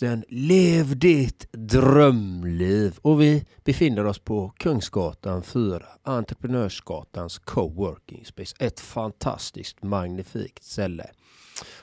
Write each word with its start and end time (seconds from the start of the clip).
podcasten 0.00 0.24
Lev 0.28 0.98
ditt 0.98 1.48
drömliv. 1.52 2.98
Och 3.02 3.20
vi 3.20 3.44
befinner 3.64 4.06
oss 4.06 4.18
på 4.18 4.52
Kungsgatan 4.56 5.42
4, 5.42 5.82
Entreprenörsgatans 6.02 7.38
coworking 7.38 8.24
space. 8.24 8.56
Ett 8.58 8.80
fantastiskt 8.80 9.82
magnifikt 9.82 10.64
ställe. 10.64 11.06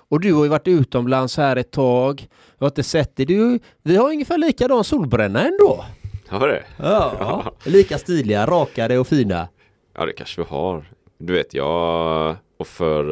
Och 0.10 0.20
du 0.20 0.34
har 0.34 0.44
ju 0.44 0.50
varit 0.50 0.68
utomlands 0.68 1.38
här 1.38 1.56
ett 1.56 1.72
tag. 1.72 2.28
Jag 2.58 2.66
har 2.66 2.68
inte 2.68 2.84
sett 2.84 3.16
dig. 3.16 3.26
Du, 3.26 3.60
vi 3.84 3.96
har 3.96 4.10
ungefär 4.10 4.38
likadan 4.38 4.84
solbränna 4.84 5.48
ändå. 5.48 5.86
Har 6.28 6.48
det? 6.48 6.64
Ja, 6.78 7.54
lika 7.66 7.98
stiliga, 7.98 8.46
rakade 8.46 8.98
och 8.98 9.08
fina. 9.08 9.48
Ja, 9.94 10.06
det 10.06 10.14
kanske 10.14 10.42
vi 10.42 10.48
har. 10.50 10.86
Du 11.18 11.34
vet, 11.34 11.54
jag 11.54 12.36
och 12.58 12.68
för 12.68 13.04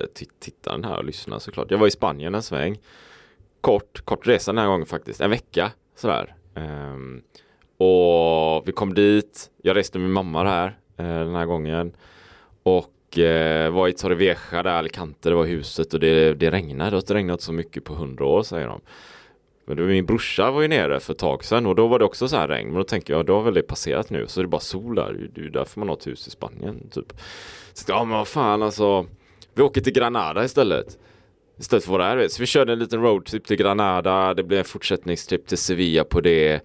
eh, 0.00 0.06
tittaren 0.40 0.84
här 0.84 0.96
och 0.96 1.04
lyssnaren 1.04 1.40
såklart. 1.40 1.70
Jag 1.70 1.78
var 1.78 1.86
i 1.86 1.90
Spanien 1.90 2.34
en 2.34 2.42
sväng. 2.42 2.78
Kort, 3.60 4.04
kort 4.04 4.26
resa 4.26 4.52
den 4.52 4.58
här 4.58 4.66
gången 4.66 4.86
faktiskt. 4.86 5.20
En 5.20 5.30
vecka 5.30 5.70
sådär. 5.96 6.34
Um, 6.54 7.22
och 7.76 8.68
vi 8.68 8.72
kom 8.72 8.94
dit. 8.94 9.50
Jag 9.62 9.76
reste 9.76 9.98
med 9.98 10.04
min 10.04 10.12
mamma 10.12 10.44
här 10.44 10.68
uh, 11.00 11.24
den 11.24 11.34
här 11.34 11.46
gången. 11.46 11.92
Och 12.62 13.18
uh, 13.18 13.70
var 13.70 13.88
i 13.88 13.92
Torrevieja 13.92 14.62
där, 14.62 14.66
Alicante, 14.66 15.28
det 15.28 15.34
var 15.34 15.44
huset 15.44 15.94
och 15.94 16.00
det, 16.00 16.34
det 16.34 16.50
regnade. 16.50 16.90
Det 16.90 16.96
har 16.96 17.00
inte 17.00 17.14
regnat 17.14 17.40
så 17.40 17.52
mycket 17.52 17.84
på 17.84 17.94
hundra 17.94 18.24
år 18.24 18.42
säger 18.42 18.66
de. 18.66 18.80
Men 19.64 19.86
min 19.86 20.06
brorsa 20.06 20.50
var 20.50 20.62
ju 20.62 20.68
nere 20.68 21.00
för 21.00 21.12
ett 21.12 21.18
tag 21.18 21.44
sedan 21.44 21.66
och 21.66 21.74
då 21.74 21.86
var 21.86 21.98
det 21.98 22.04
också 22.04 22.28
så 22.28 22.36
här 22.36 22.48
regn. 22.48 22.68
Men 22.68 22.76
då 22.76 22.84
tänker 22.84 23.12
jag, 23.12 23.26
då 23.26 23.34
har 23.34 23.42
väl 23.42 23.54
det 23.54 23.62
passerat 23.62 24.10
nu. 24.10 24.26
Så 24.26 24.40
är 24.40 24.44
det 24.44 24.48
bara 24.48 24.60
sol 24.60 24.94
där. 24.94 25.28
Det 25.34 25.40
är 25.40 25.44
ju 25.44 25.50
därför 25.50 25.80
man 25.80 25.88
har 25.88 25.96
ett 25.96 26.06
hus 26.06 26.26
i 26.26 26.30
Spanien. 26.30 26.88
Typ. 26.90 27.12
Så 27.72 27.84
ja 27.88 28.04
men 28.04 28.18
vad 28.18 28.28
fan 28.28 28.62
alltså. 28.62 29.06
Vi 29.54 29.62
åker 29.62 29.80
till 29.80 29.92
Granada 29.92 30.44
istället. 30.44 30.98
Istället 31.60 31.84
för 31.84 31.92
våra 31.92 32.14
det. 32.14 32.28
Så 32.28 32.42
vi 32.42 32.46
körde 32.46 32.72
en 32.72 32.78
liten 32.78 33.02
roadtrip 33.02 33.46
till 33.46 33.56
Granada. 33.56 34.34
Det 34.34 34.42
blev 34.42 34.58
en 34.58 34.64
fortsättningstrip 34.64 35.46
till 35.46 35.58
Sevilla 35.58 36.04
på 36.04 36.20
det. 36.20 36.60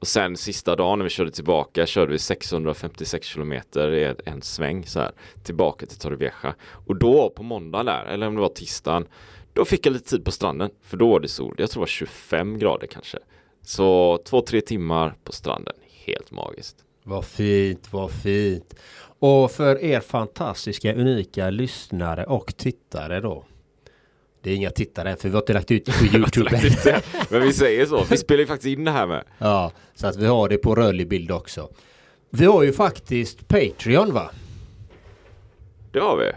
Och 0.00 0.06
sen 0.06 0.36
sista 0.36 0.76
dagen 0.76 0.98
när 0.98 1.04
vi 1.04 1.10
körde 1.10 1.30
tillbaka 1.30 1.86
körde 1.86 2.12
vi 2.12 2.18
656 2.18 3.26
kilometer 3.26 3.94
i 3.94 4.14
en 4.24 4.42
sväng 4.42 4.86
så 4.86 5.00
här 5.00 5.12
tillbaka 5.42 5.86
till 5.86 5.98
Torrevieja. 5.98 6.54
Och 6.86 6.96
då 6.96 7.30
på 7.30 7.42
måndag 7.42 7.82
där, 7.82 8.04
eller 8.04 8.26
om 8.26 8.34
det 8.34 8.40
var 8.40 8.48
tisdagen, 8.48 9.06
då 9.52 9.64
fick 9.64 9.86
jag 9.86 9.92
lite 9.92 10.10
tid 10.10 10.24
på 10.24 10.30
stranden 10.30 10.70
för 10.82 10.96
då 10.96 11.08
var 11.08 11.20
det 11.20 11.28
sol. 11.28 11.54
Jag 11.58 11.70
tror 11.70 11.80
det 11.80 11.82
var 11.82 11.86
25 11.86 12.58
grader 12.58 12.86
kanske. 12.86 13.18
Så 13.62 14.18
två, 14.24 14.40
tre 14.40 14.60
timmar 14.60 15.14
på 15.24 15.32
stranden. 15.32 15.74
Helt 16.06 16.30
magiskt. 16.30 16.76
Vad 17.04 17.24
fint, 17.24 17.92
vad 17.92 18.10
fint. 18.10 18.74
Och 19.18 19.50
för 19.50 19.82
er 19.84 20.00
fantastiska, 20.00 20.94
unika 20.94 21.50
lyssnare 21.50 22.24
och 22.24 22.56
tittare 22.56 23.20
då. 23.20 23.44
Det 24.42 24.50
är 24.50 24.54
inga 24.54 24.70
tittare 24.70 25.16
för 25.16 25.28
vi 25.28 25.34
har 25.34 25.42
inte 25.42 25.52
lagt 25.52 25.70
ut 25.70 25.84
på 25.84 26.04
Youtube. 26.16 26.60
Men 27.30 27.42
vi 27.42 27.52
säger 27.52 27.86
så. 27.86 28.04
Vi 28.10 28.16
spelar 28.16 28.40
ju 28.40 28.46
faktiskt 28.46 28.78
in 28.78 28.84
det 28.84 28.90
här 28.90 29.06
med. 29.06 29.24
Ja, 29.38 29.72
så 29.94 30.06
att 30.06 30.16
vi 30.16 30.26
har 30.26 30.48
det 30.48 30.58
på 30.58 30.74
rörlig 30.74 31.08
bild 31.08 31.30
också. 31.30 31.68
Vi 32.30 32.44
har 32.44 32.62
ju 32.62 32.72
faktiskt 32.72 33.48
Patreon 33.48 34.12
va? 34.14 34.30
Det 35.92 36.00
har 36.00 36.16
vi. 36.16 36.32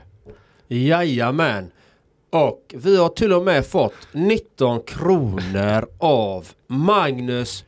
Jajamän. 0.88 1.72
Och 2.30 2.76
vi 2.78 2.98
har 2.98 3.10
till 3.10 3.34
och 3.34 3.44
med 3.44 3.66
fått 3.66 3.94
19 4.12 4.82
kronor 4.82 5.88
av 6.00 6.48
Magnus 6.68 7.64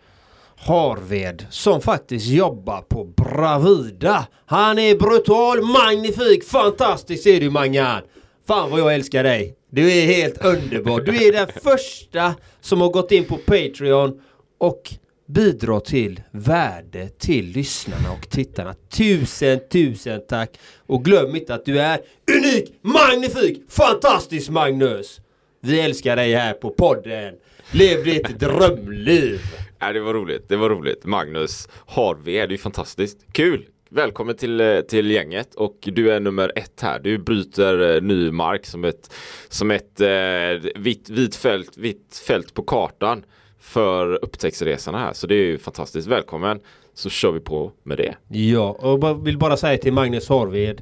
Harved 0.55 1.45
som 1.49 1.81
faktiskt 1.81 2.27
jobbar 2.27 2.81
på 2.81 3.03
Bravida. 3.03 4.27
Han 4.45 4.79
är 4.79 4.95
brutal, 4.95 5.61
magnifik, 5.61 6.43
fantastisk 6.43 7.25
är 7.25 7.39
du 7.39 7.49
Mangan. 7.49 8.01
Fan 8.47 8.71
vad 8.71 8.79
jag 8.79 8.93
älskar 8.95 9.23
dig. 9.23 9.55
Du 9.75 9.91
är 9.91 10.05
helt 10.05 10.45
underbar. 10.45 11.01
Du 11.01 11.27
är 11.27 11.31
den 11.31 11.47
första 11.63 12.35
som 12.61 12.81
har 12.81 12.89
gått 12.89 13.11
in 13.11 13.25
på 13.25 13.37
Patreon 13.37 14.21
och 14.57 14.93
bidrar 15.27 15.79
till 15.79 16.21
värde 16.31 17.09
till 17.09 17.45
lyssnarna 17.45 18.11
och 18.11 18.29
tittarna. 18.29 18.75
Tusen, 18.89 19.59
tusen 19.71 20.21
tack! 20.29 20.49
Och 20.85 21.05
glöm 21.05 21.35
inte 21.35 21.53
att 21.53 21.65
du 21.65 21.79
är 21.79 21.99
unik, 22.37 22.73
magnifik, 22.81 23.61
fantastisk 23.69 24.49
Magnus! 24.49 25.19
Vi 25.61 25.79
älskar 25.79 26.15
dig 26.15 26.33
här 26.33 26.53
på 26.53 26.69
podden. 26.69 27.35
Lev 27.71 28.03
ditt 28.03 28.27
drömliv! 28.39 29.39
Ja, 29.79 29.93
det 29.93 29.99
var 29.99 30.13
roligt. 30.13 30.49
Det 30.49 30.55
var 30.55 30.69
roligt. 30.69 31.05
Magnus 31.05 31.69
Harvey, 31.87 32.33
det 32.33 32.39
är 32.39 32.47
ju 32.47 32.57
fantastiskt. 32.57 33.17
Kul! 33.31 33.65
Välkommen 33.95 34.35
till, 34.35 34.61
eh, 34.61 34.79
till 34.79 35.11
gänget 35.11 35.55
och 35.55 35.77
du 35.81 36.11
är 36.11 36.19
nummer 36.19 36.51
ett 36.55 36.81
här. 36.81 36.99
Du 36.99 37.17
bryter 37.17 37.95
eh, 37.95 38.01
ny 38.01 38.31
mark 38.31 38.65
som 38.65 38.85
ett, 38.85 39.13
som 39.49 39.71
ett 39.71 40.01
eh, 40.01 40.71
vitt, 40.75 41.09
vit 41.09 41.35
fält, 41.35 41.77
vitt 41.77 42.23
fält 42.27 42.53
på 42.53 42.63
kartan 42.63 43.25
för 43.59 44.23
upptäcktsresorna 44.23 44.97
här. 44.97 45.13
Så 45.13 45.27
det 45.27 45.35
är 45.35 45.45
ju 45.45 45.57
fantastiskt. 45.57 46.07
Välkommen! 46.07 46.59
Så 46.93 47.09
kör 47.09 47.31
vi 47.31 47.39
på 47.39 47.71
med 47.83 47.97
det. 47.97 48.15
Ja, 48.27 48.71
och 48.71 49.27
vill 49.27 49.37
bara 49.37 49.57
säga 49.57 49.77
till 49.77 49.93
Magnus 49.93 50.29
Harved. 50.29 50.81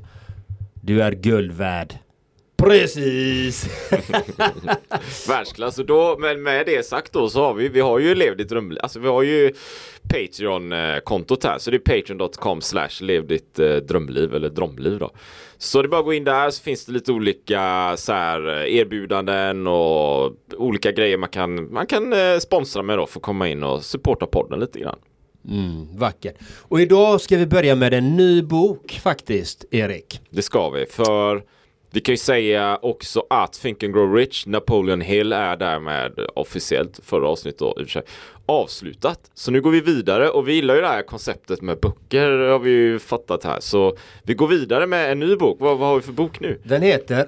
Du 0.81 1.01
är 1.01 1.11
guld 1.11 1.51
värd. 1.51 1.93
Precis! 2.61 3.65
Världsklass. 5.29 5.79
Och 5.79 5.85
då, 5.85 6.17
men 6.19 6.43
med 6.43 6.65
det 6.65 6.85
sagt 6.85 7.13
då 7.13 7.29
så 7.29 7.43
har 7.43 7.53
vi, 7.53 7.69
vi 7.69 7.79
har 7.79 7.99
ju 7.99 8.15
Lev 8.15 8.37
ditt 8.37 8.49
drömliv. 8.49 8.79
Alltså 8.81 8.99
vi 8.99 9.07
har 9.07 9.23
ju 9.23 9.53
Patreon-kontot 10.09 11.43
här. 11.43 11.57
Så 11.57 11.71
det 11.71 11.77
är 11.77 12.01
patreon.com 12.01 12.61
slash 12.61 12.89
lev 13.01 13.27
ditt 13.27 13.59
eh, 13.59 13.75
drömliv 13.75 14.35
eller 14.35 14.49
drömliv 14.49 14.99
då. 14.99 15.11
Så 15.57 15.81
det 15.81 15.85
är 15.85 15.89
bara 15.89 15.99
att 15.99 16.05
gå 16.05 16.13
in 16.13 16.23
där 16.23 16.49
så 16.49 16.63
finns 16.63 16.85
det 16.85 16.91
lite 16.91 17.11
olika 17.11 17.93
så 17.97 18.13
här, 18.13 18.47
eh, 18.47 18.75
erbjudanden 18.75 19.67
och 19.67 20.31
olika 20.57 20.91
grejer 20.91 21.17
man 21.17 21.29
kan, 21.29 21.73
man 21.73 21.85
kan 21.85 22.13
eh, 22.13 22.37
sponsra 22.39 22.83
med 22.83 22.97
då 22.97 23.05
för 23.05 23.19
att 23.19 23.23
komma 23.23 23.47
in 23.47 23.63
och 23.63 23.83
supporta 23.83 24.25
podden 24.25 24.59
lite 24.59 24.79
grann. 24.79 24.99
Mm, 25.49 25.97
vackert. 25.97 26.35
Och 26.57 26.81
idag 26.81 27.21
ska 27.21 27.37
vi 27.37 27.45
börja 27.45 27.75
med 27.75 27.93
en 27.93 28.17
ny 28.17 28.41
bok 28.41 28.99
faktiskt, 29.03 29.65
Erik. 29.71 30.21
Det 30.29 30.41
ska 30.41 30.69
vi, 30.69 30.85
för 30.85 31.43
vi 31.93 32.01
kan 32.01 32.13
ju 32.13 32.17
säga 32.17 32.79
också 32.81 33.25
att 33.29 33.53
Think 33.53 33.83
and 33.83 33.93
Grow 33.93 34.15
Rich, 34.15 34.45
Napoleon 34.45 35.01
Hill 35.01 35.33
är 35.33 35.57
därmed 35.57 36.19
officiellt 36.35 36.99
förra 37.03 37.27
avsnittet 37.27 37.59
då, 37.59 37.85
sig, 37.85 38.01
avslutat. 38.45 39.31
Så 39.33 39.51
nu 39.51 39.61
går 39.61 39.71
vi 39.71 39.81
vidare 39.81 40.29
och 40.29 40.47
vi 40.47 40.53
gillar 40.53 40.75
ju 40.75 40.81
det 40.81 40.87
här 40.87 41.01
konceptet 41.01 41.61
med 41.61 41.79
böcker 41.79 42.29
har 42.29 42.59
vi 42.59 42.69
ju 42.69 42.99
fattat 42.99 43.43
här. 43.43 43.59
Så 43.59 43.97
vi 44.23 44.33
går 44.33 44.47
vidare 44.47 44.87
med 44.87 45.11
en 45.11 45.19
ny 45.19 45.35
bok. 45.35 45.57
Vad, 45.59 45.77
vad 45.77 45.87
har 45.87 45.95
vi 45.95 46.01
för 46.01 46.13
bok 46.13 46.39
nu? 46.39 46.59
Den 46.63 46.81
heter 46.81 47.27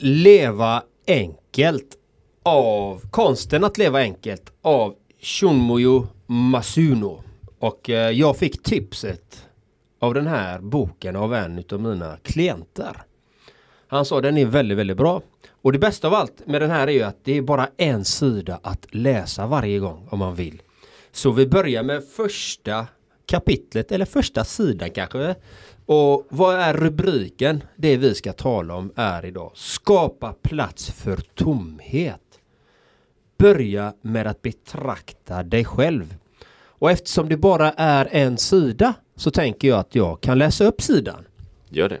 Leva 0.00 0.82
enkelt 1.06 1.96
av 2.42 3.00
Konsten 3.10 3.64
att 3.64 3.78
leva 3.78 3.98
enkelt 3.98 4.52
av 4.62 4.94
Shunmoyo 5.20 6.06
Masuno. 6.26 7.22
Och 7.58 7.90
eh, 7.90 8.10
jag 8.10 8.36
fick 8.36 8.62
tipset 8.62 9.46
av 9.98 10.14
den 10.14 10.26
här 10.26 10.60
boken 10.60 11.16
av 11.16 11.34
en 11.34 11.64
av 11.72 11.80
mina 11.80 12.16
klienter. 12.22 13.02
Han 13.92 14.04
sa 14.04 14.20
den 14.20 14.38
är 14.38 14.46
väldigt, 14.46 14.78
väldigt 14.78 14.96
bra. 14.96 15.22
Och 15.62 15.72
det 15.72 15.78
bästa 15.78 16.06
av 16.06 16.14
allt 16.14 16.46
med 16.46 16.62
den 16.62 16.70
här 16.70 16.86
är 16.86 16.92
ju 16.92 17.02
att 17.02 17.24
det 17.24 17.36
är 17.36 17.42
bara 17.42 17.68
en 17.76 18.04
sida 18.04 18.60
att 18.62 18.86
läsa 18.94 19.46
varje 19.46 19.78
gång 19.78 20.08
om 20.10 20.18
man 20.18 20.34
vill. 20.34 20.62
Så 21.10 21.30
vi 21.30 21.46
börjar 21.46 21.82
med 21.82 22.04
första 22.04 22.86
kapitlet 23.26 23.92
eller 23.92 24.04
första 24.04 24.44
sidan 24.44 24.90
kanske. 24.90 25.34
Och 25.86 26.26
vad 26.28 26.54
är 26.54 26.74
rubriken? 26.74 27.62
Det 27.76 27.96
vi 27.96 28.14
ska 28.14 28.32
tala 28.32 28.74
om 28.74 28.92
är 28.96 29.24
idag 29.26 29.50
Skapa 29.54 30.32
plats 30.42 30.90
för 30.90 31.16
tomhet. 31.16 32.40
Börja 33.38 33.94
med 34.02 34.26
att 34.26 34.42
betrakta 34.42 35.42
dig 35.42 35.64
själv. 35.64 36.14
Och 36.64 36.90
eftersom 36.90 37.28
det 37.28 37.36
bara 37.36 37.72
är 37.72 38.08
en 38.10 38.38
sida 38.38 38.94
så 39.16 39.30
tänker 39.30 39.68
jag 39.68 39.78
att 39.78 39.94
jag 39.94 40.20
kan 40.20 40.38
läsa 40.38 40.64
upp 40.64 40.82
sidan. 40.82 41.24
Gör 41.68 41.88
det. 41.88 42.00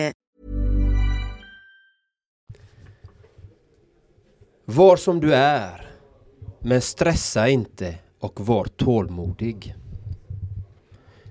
Var 4.75 4.97
som 4.97 5.19
du 5.19 5.33
är, 5.33 5.91
men 6.59 6.81
stressa 6.81 7.49
inte 7.49 7.95
och 8.19 8.45
var 8.45 8.65
tålmodig. 8.65 9.75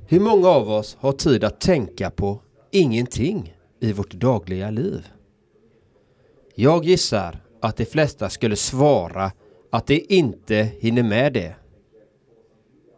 Hur 0.08 0.20
många 0.20 0.48
av 0.48 0.70
oss 0.70 0.96
har 1.00 1.12
tid 1.12 1.44
att 1.44 1.60
tänka 1.60 2.10
på 2.10 2.40
ingenting 2.70 3.54
i 3.80 3.92
vårt 3.92 4.12
dagliga 4.12 4.70
liv? 4.70 5.06
Jag 6.54 6.84
gissar 6.84 7.40
att 7.60 7.76
de 7.76 7.84
flesta 7.84 8.30
skulle 8.30 8.56
svara 8.56 9.32
att 9.70 9.86
de 9.86 10.06
inte 10.08 10.68
hinner 10.78 11.02
med 11.02 11.32
det. 11.32 11.54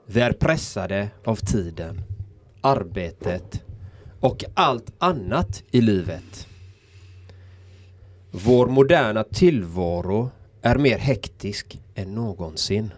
Vi 0.06 0.20
är 0.20 0.32
pressade 0.32 1.08
av 1.24 1.36
tiden, 1.36 2.02
arbetet 2.60 3.64
och 4.20 4.44
allt 4.54 4.92
annat 4.98 5.62
i 5.70 5.80
livet. 5.80 6.48
Vår 8.34 8.66
moderna 8.66 9.24
tillvaro 9.24 10.30
är 10.62 10.78
mer 10.78 10.98
hektisk 10.98 11.80
än 11.94 12.14
någonsin. 12.14 12.90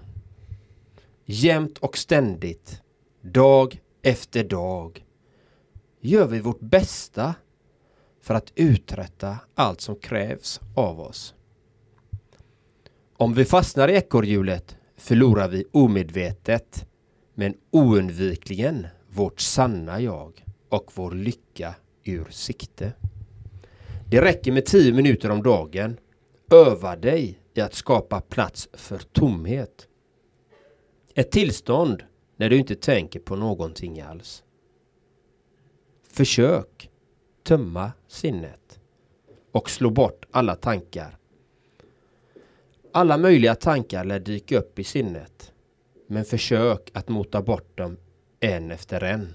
Jämt 1.25 1.79
och 1.79 1.99
ständigt, 1.99 2.83
dag 3.21 3.81
efter 4.03 4.45
dag, 4.45 5.05
gör 6.01 6.27
vi 6.27 6.41
vårt 6.41 6.61
bästa 6.61 7.35
för 8.21 8.35
att 8.35 8.53
uträtta 8.55 9.39
allt 9.55 9.81
som 9.81 9.97
krävs 9.97 10.61
av 10.75 11.01
oss. 11.01 11.35
Om 13.17 13.35
vi 13.35 13.45
fastnar 13.45 13.89
i 13.89 13.97
ekorrhjulet 13.97 14.77
förlorar 14.97 15.49
vi 15.49 15.65
omedvetet 15.73 16.87
men 17.35 17.55
oundvikligen 17.71 18.87
vårt 19.11 19.41
sanna 19.41 20.01
jag 20.01 20.45
och 20.69 20.93
vår 20.95 21.11
lycka 21.11 21.75
ur 22.05 22.27
sikte. 22.31 22.93
Det 24.15 24.21
räcker 24.21 24.53
med 24.53 24.67
10 24.67 24.93
minuter 24.93 25.31
om 25.31 25.43
dagen. 25.43 26.01
Öva 26.51 26.97
dig 26.97 27.39
i 27.55 27.61
att 27.61 27.75
skapa 27.75 28.21
plats 28.21 28.69
för 28.73 28.99
tomhet. 28.99 29.89
Ett 31.15 31.31
tillstånd 31.31 32.03
när 32.37 32.51
du 32.51 32.57
inte 32.57 32.75
tänker 32.75 33.21
på 33.21 33.37
någonting 33.37 34.01
alls. 34.01 34.45
Försök 36.09 36.91
tömma 37.43 37.93
sinnet 38.09 38.81
och 39.53 39.71
slå 39.71 39.91
bort 39.91 40.27
alla 40.31 40.57
tankar. 40.57 41.19
Alla 42.93 43.19
möjliga 43.19 43.55
tankar 43.55 44.05
lär 44.05 44.21
dyka 44.21 44.59
upp 44.59 44.79
i 44.79 44.85
sinnet. 44.85 45.53
Men 46.07 46.25
försök 46.25 46.91
att 46.95 47.09
mota 47.09 47.43
bort 47.43 47.79
dem 47.79 47.97
en 48.41 48.71
efter 48.71 49.05
en. 49.05 49.35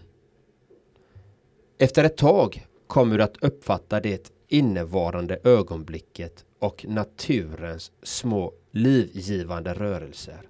Efter 1.77 2.03
ett 2.03 2.17
tag 2.17 2.67
kommer 2.87 3.17
du 3.17 3.23
att 3.23 3.43
uppfatta 3.43 3.99
det 3.99 4.38
innevarande 4.49 5.39
ögonblicket 5.43 6.45
och 6.59 6.85
naturens 6.87 7.91
små 8.03 8.53
livgivande 8.71 9.73
rörelser. 9.73 10.49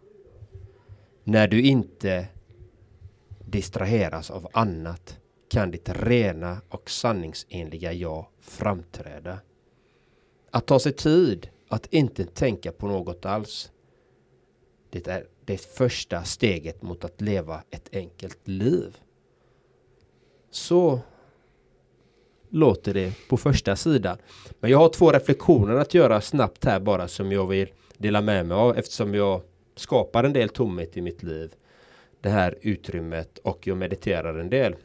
När 1.24 1.48
du 1.48 1.62
inte 1.62 2.28
distraheras 3.46 4.32
av 4.32 4.48
annat 4.54 5.20
kan 5.50 5.72
ditt 5.72 5.90
rena 5.90 6.62
och 6.70 6.90
sanningsenliga 6.90 7.94
jag 7.94 8.26
framträda. 8.40 9.40
Att 10.52 10.66
ta 10.66 10.80
sig 10.80 10.94
tid 10.94 11.50
att 11.68 11.94
inte 11.94 12.26
tänka 12.26 12.72
på 12.72 12.88
något 12.88 13.26
alls. 13.26 13.72
Det 14.90 15.08
är 15.08 15.28
det 15.46 15.58
första 15.58 16.24
steget 16.24 16.82
mot 16.82 17.04
att 17.04 17.22
leva 17.22 17.64
ett 17.70 17.90
enkelt 17.92 18.48
liv. 18.48 18.98
Så 20.52 21.00
låter 22.50 22.94
det 22.94 23.14
på 23.30 23.38
första 23.38 23.76
sidan. 23.76 24.18
Men 24.60 24.72
jag 24.72 24.78
har 24.78 24.90
två 24.90 25.12
reflektioner 25.12 25.76
att 25.76 25.94
göra 25.94 26.22
snabbt 26.22 26.66
här 26.66 26.80
bara 26.80 27.08
som 27.08 27.32
jag 27.32 27.48
vill 27.48 27.68
dela 27.98 28.22
med 28.22 28.46
mig 28.46 28.58
av 28.58 28.78
eftersom 28.78 29.16
jag 29.16 29.42
skapar 29.76 30.24
en 30.24 30.34
del 30.34 30.50
tomhet 30.50 30.98
i 30.98 31.02
mitt 31.02 31.24
liv. 31.24 31.54
Det 32.22 32.30
här 32.30 32.58
utrymmet 32.62 33.38
och 33.38 33.68
jag 33.68 33.78
mediterar 33.78 34.40
en 34.40 34.50
del. 34.50 34.76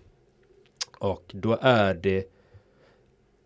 Och 0.99 1.25
då 1.33 1.59
är 1.61 1.95
det 1.95 2.25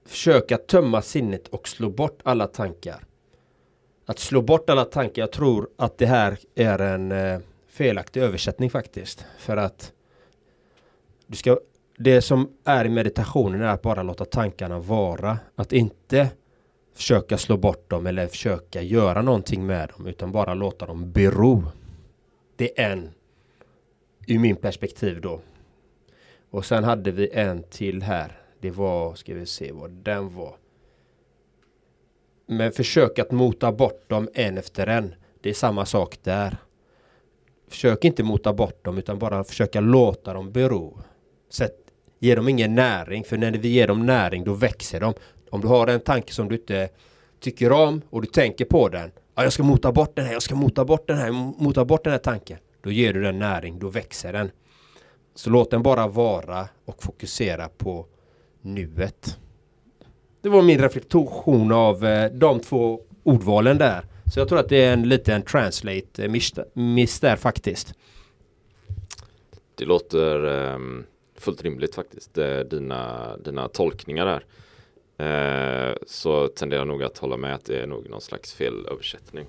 försöka 0.06 0.58
tömma 0.58 1.02
sinnet 1.02 1.48
och 1.48 1.68
slå 1.68 1.90
bort 1.90 2.20
alla 2.22 2.46
tankar. 2.46 3.04
Att 4.06 4.18
slå 4.18 4.42
bort 4.42 4.70
alla 4.70 4.84
tankar, 4.84 5.22
jag 5.22 5.32
tror 5.32 5.68
att 5.76 5.98
det 5.98 6.06
här 6.06 6.38
är 6.54 6.78
en 6.78 7.12
eh, 7.12 7.40
felaktig 7.68 8.20
översättning 8.20 8.70
faktiskt. 8.70 9.24
För 9.38 9.56
att 9.56 9.92
du 11.26 11.36
ska 11.36 11.58
det 12.00 12.22
som 12.22 12.52
är 12.64 12.84
i 12.84 12.88
meditationen 12.88 13.62
är 13.62 13.68
att 13.68 13.82
bara 13.82 14.02
låta 14.02 14.24
tankarna 14.24 14.78
vara. 14.78 15.38
Att 15.54 15.72
inte 15.72 16.30
försöka 16.94 17.38
slå 17.38 17.56
bort 17.56 17.90
dem 17.90 18.06
eller 18.06 18.26
försöka 18.26 18.82
göra 18.82 19.22
någonting 19.22 19.66
med 19.66 19.90
dem 19.96 20.06
utan 20.06 20.32
bara 20.32 20.54
låta 20.54 20.86
dem 20.86 21.12
bero. 21.12 21.64
Det 22.56 22.80
är 22.80 22.90
en 22.90 23.10
ur 24.26 24.38
min 24.38 24.56
perspektiv 24.56 25.20
då. 25.20 25.40
Och 26.50 26.64
sen 26.64 26.84
hade 26.84 27.10
vi 27.10 27.30
en 27.32 27.62
till 27.62 28.02
här. 28.02 28.40
Det 28.60 28.70
var, 28.70 29.14
ska 29.14 29.34
vi 29.34 29.46
se 29.46 29.72
vad 29.72 29.90
den 29.90 30.34
var. 30.34 30.56
Men 32.46 32.72
försök 32.72 33.18
att 33.18 33.30
mota 33.30 33.72
bort 33.72 34.08
dem 34.08 34.28
en 34.34 34.58
efter 34.58 34.86
en. 34.86 35.14
Det 35.40 35.50
är 35.50 35.54
samma 35.54 35.86
sak 35.86 36.18
där. 36.22 36.56
Försök 37.68 38.04
inte 38.04 38.22
mota 38.22 38.52
bort 38.52 38.84
dem 38.84 38.98
utan 38.98 39.18
bara 39.18 39.44
försöka 39.44 39.80
låta 39.80 40.32
dem 40.32 40.52
bero. 40.52 40.98
Sätt 41.50 41.87
Ge 42.18 42.34
dem 42.34 42.48
ingen 42.48 42.74
näring, 42.74 43.24
för 43.24 43.36
när 43.36 43.52
vi 43.52 43.68
ger 43.68 43.86
dem 43.86 44.06
näring 44.06 44.44
då 44.44 44.54
växer 44.54 45.00
de. 45.00 45.14
Om 45.50 45.60
du 45.60 45.68
har 45.68 45.86
en 45.86 46.00
tanke 46.00 46.32
som 46.32 46.48
du 46.48 46.54
inte 46.54 46.88
tycker 47.40 47.72
om 47.72 48.02
och 48.10 48.20
du 48.20 48.26
tänker 48.26 48.64
på 48.64 48.88
den. 48.88 49.10
Ja, 49.34 49.42
jag 49.42 49.52
ska 49.52 49.62
mota 49.62 49.92
bort 49.92 50.16
den 50.16 50.24
här, 50.24 50.32
jag 50.32 50.42
ska 50.42 50.54
mota 50.54 50.84
bort 50.84 51.06
den 51.06 51.18
här, 51.18 51.32
mota 51.62 51.84
bort 51.84 52.04
den 52.04 52.10
här 52.10 52.18
tanken. 52.18 52.58
Då 52.82 52.90
ger 52.90 53.12
du 53.12 53.22
den 53.22 53.38
näring, 53.38 53.78
då 53.78 53.88
växer 53.88 54.32
den. 54.32 54.50
Så 55.34 55.50
låt 55.50 55.70
den 55.70 55.82
bara 55.82 56.08
vara 56.08 56.68
och 56.84 57.02
fokusera 57.02 57.68
på 57.68 58.06
nuet. 58.62 59.38
Det 60.42 60.48
var 60.48 60.62
min 60.62 60.78
reflektion 60.78 61.72
av 61.72 62.04
eh, 62.06 62.32
de 62.32 62.60
två 62.60 63.00
ordvalen 63.22 63.78
där. 63.78 64.04
Så 64.34 64.40
jag 64.40 64.48
tror 64.48 64.58
att 64.58 64.68
det 64.68 64.84
är 64.84 64.92
en 64.92 65.08
liten 65.08 65.42
translate 65.42 66.24
eh, 66.24 66.30
miss 66.74 67.20
där 67.20 67.36
faktiskt. 67.36 67.94
Det 69.74 69.84
låter 69.84 70.44
um 70.44 71.04
fullt 71.40 71.62
rimligt 71.62 71.94
faktiskt. 71.94 72.38
Dina, 72.70 73.36
dina 73.36 73.68
tolkningar 73.68 74.26
där. 74.26 74.44
Eh, 75.18 75.94
så 76.06 76.48
tenderar 76.48 76.80
jag 76.80 76.88
nog 76.88 77.02
att 77.02 77.18
hålla 77.18 77.36
med 77.36 77.54
att 77.54 77.64
det 77.64 77.78
är 77.78 77.86
nog 77.86 78.10
någon 78.10 78.20
slags 78.20 78.54
felöversättning. 78.54 79.46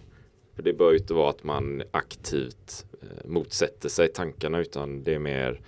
För 0.56 0.64
det 0.64 0.74
bör 0.74 0.92
ju 0.92 0.98
inte 0.98 1.14
vara 1.14 1.30
att 1.30 1.44
man 1.44 1.84
aktivt 1.92 2.86
eh, 3.02 3.30
motsätter 3.30 3.90
sig 3.90 4.08
tankarna 4.08 4.60
utan 4.60 5.04
det 5.04 5.14
är 5.14 5.20
mer 5.20 5.62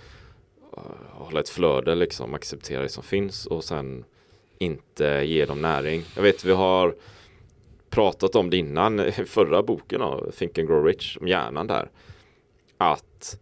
uh, 0.76 0.82
hålla 1.10 1.40
ett 1.40 1.48
flöde 1.48 1.94
liksom, 1.94 2.34
acceptera 2.34 2.82
det 2.82 2.88
som 2.88 3.02
finns 3.02 3.46
och 3.46 3.64
sen 3.64 4.04
inte 4.58 5.04
ge 5.24 5.44
dem 5.46 5.62
näring. 5.62 6.04
Jag 6.16 6.22
vet 6.22 6.44
vi 6.44 6.52
har 6.52 6.96
pratat 7.90 8.34
om 8.34 8.50
det 8.50 8.56
innan, 8.56 9.12
förra 9.26 9.62
boken 9.62 10.02
av 10.02 10.30
Think 10.30 10.58
and 10.58 10.68
Grow 10.68 10.84
Rich, 10.84 11.16
om 11.20 11.28
hjärnan 11.28 11.66
där. 11.66 11.90
Att 12.78 13.38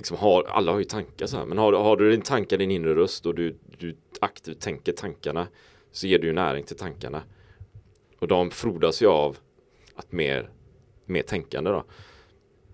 liksom 0.00 0.16
har, 0.16 0.44
alla 0.44 0.72
har 0.72 0.78
ju 0.78 0.84
tankar 0.84 1.26
så 1.26 1.36
här, 1.36 1.46
men 1.46 1.58
har, 1.58 1.72
har 1.72 1.96
du 1.96 2.10
din 2.10 2.22
tankar, 2.22 2.58
din 2.58 2.70
inre 2.70 2.94
röst 2.94 3.26
och 3.26 3.34
du, 3.34 3.58
du 3.78 3.96
aktivt 4.20 4.60
tänker 4.60 4.92
tankarna 4.92 5.46
så 5.92 6.06
ger 6.06 6.18
du 6.18 6.26
ju 6.26 6.32
näring 6.32 6.64
till 6.64 6.76
tankarna. 6.76 7.22
Och 8.18 8.28
de 8.28 8.50
frodas 8.50 9.02
ju 9.02 9.06
av 9.06 9.38
att 9.94 10.12
mer, 10.12 10.50
mer 11.04 11.22
tänkande 11.22 11.70
då. 11.70 11.84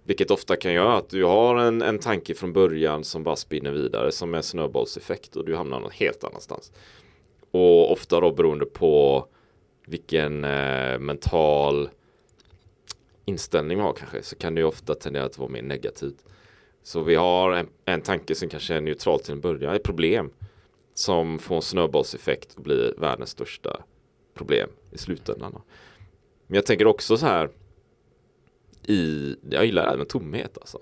Vilket 0.04 0.30
ofta 0.30 0.56
kan 0.56 0.72
göra 0.72 0.96
att 0.96 1.08
du 1.08 1.24
har 1.24 1.56
en, 1.56 1.82
en 1.82 1.98
tanke 1.98 2.34
från 2.34 2.52
början 2.52 3.04
som 3.04 3.24
bara 3.24 3.36
spinner 3.36 3.72
vidare 3.72 4.12
som 4.12 4.34
en 4.34 4.42
snöbollseffekt 4.42 5.36
och 5.36 5.44
du 5.44 5.56
hamnar 5.56 5.80
någon 5.80 5.90
helt 5.90 6.24
annanstans. 6.24 6.72
Och 7.50 7.92
ofta 7.92 8.20
då 8.20 8.32
beroende 8.32 8.66
på 8.66 9.26
vilken 9.86 10.44
eh, 10.44 10.98
mental 10.98 11.88
inställning 13.24 13.78
man 13.78 13.86
har 13.86 13.94
kanske 13.94 14.22
så 14.22 14.36
kan 14.36 14.54
det 14.54 14.60
ju 14.60 14.66
ofta 14.66 14.94
tendera 14.94 15.24
att 15.24 15.38
vara 15.38 15.48
mer 15.48 15.62
negativt. 15.62 16.24
Så 16.86 17.02
vi 17.02 17.14
har 17.14 17.52
en, 17.52 17.68
en 17.84 18.00
tanke 18.00 18.34
som 18.34 18.48
kanske 18.48 18.74
är 18.74 18.80
neutral 18.80 19.20
till 19.20 19.32
en 19.32 19.40
början, 19.40 19.74
ett 19.74 19.82
problem 19.82 20.30
som 20.94 21.38
får 21.38 21.56
en 21.56 21.62
snöbollseffekt 21.62 22.54
och 22.54 22.62
blir 22.62 22.94
världens 22.98 23.30
största 23.30 23.82
problem 24.34 24.70
i 24.92 24.98
slutändan. 24.98 25.62
Men 26.46 26.54
jag 26.54 26.66
tänker 26.66 26.86
också 26.86 27.16
så 27.16 27.26
här 27.26 27.50
i, 28.82 29.36
jag 29.50 29.66
gillar 29.66 29.94
även 29.94 30.06
tomhet 30.06 30.58
alltså. 30.58 30.78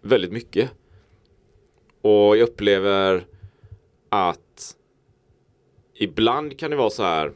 Väldigt 0.00 0.32
mycket. 0.32 0.70
Och 2.00 2.36
jag 2.36 2.40
upplever 2.40 3.26
att 4.08 4.76
ibland 5.94 6.58
kan 6.58 6.70
det 6.70 6.76
vara 6.76 6.90
så 6.90 7.02
här 7.02 7.32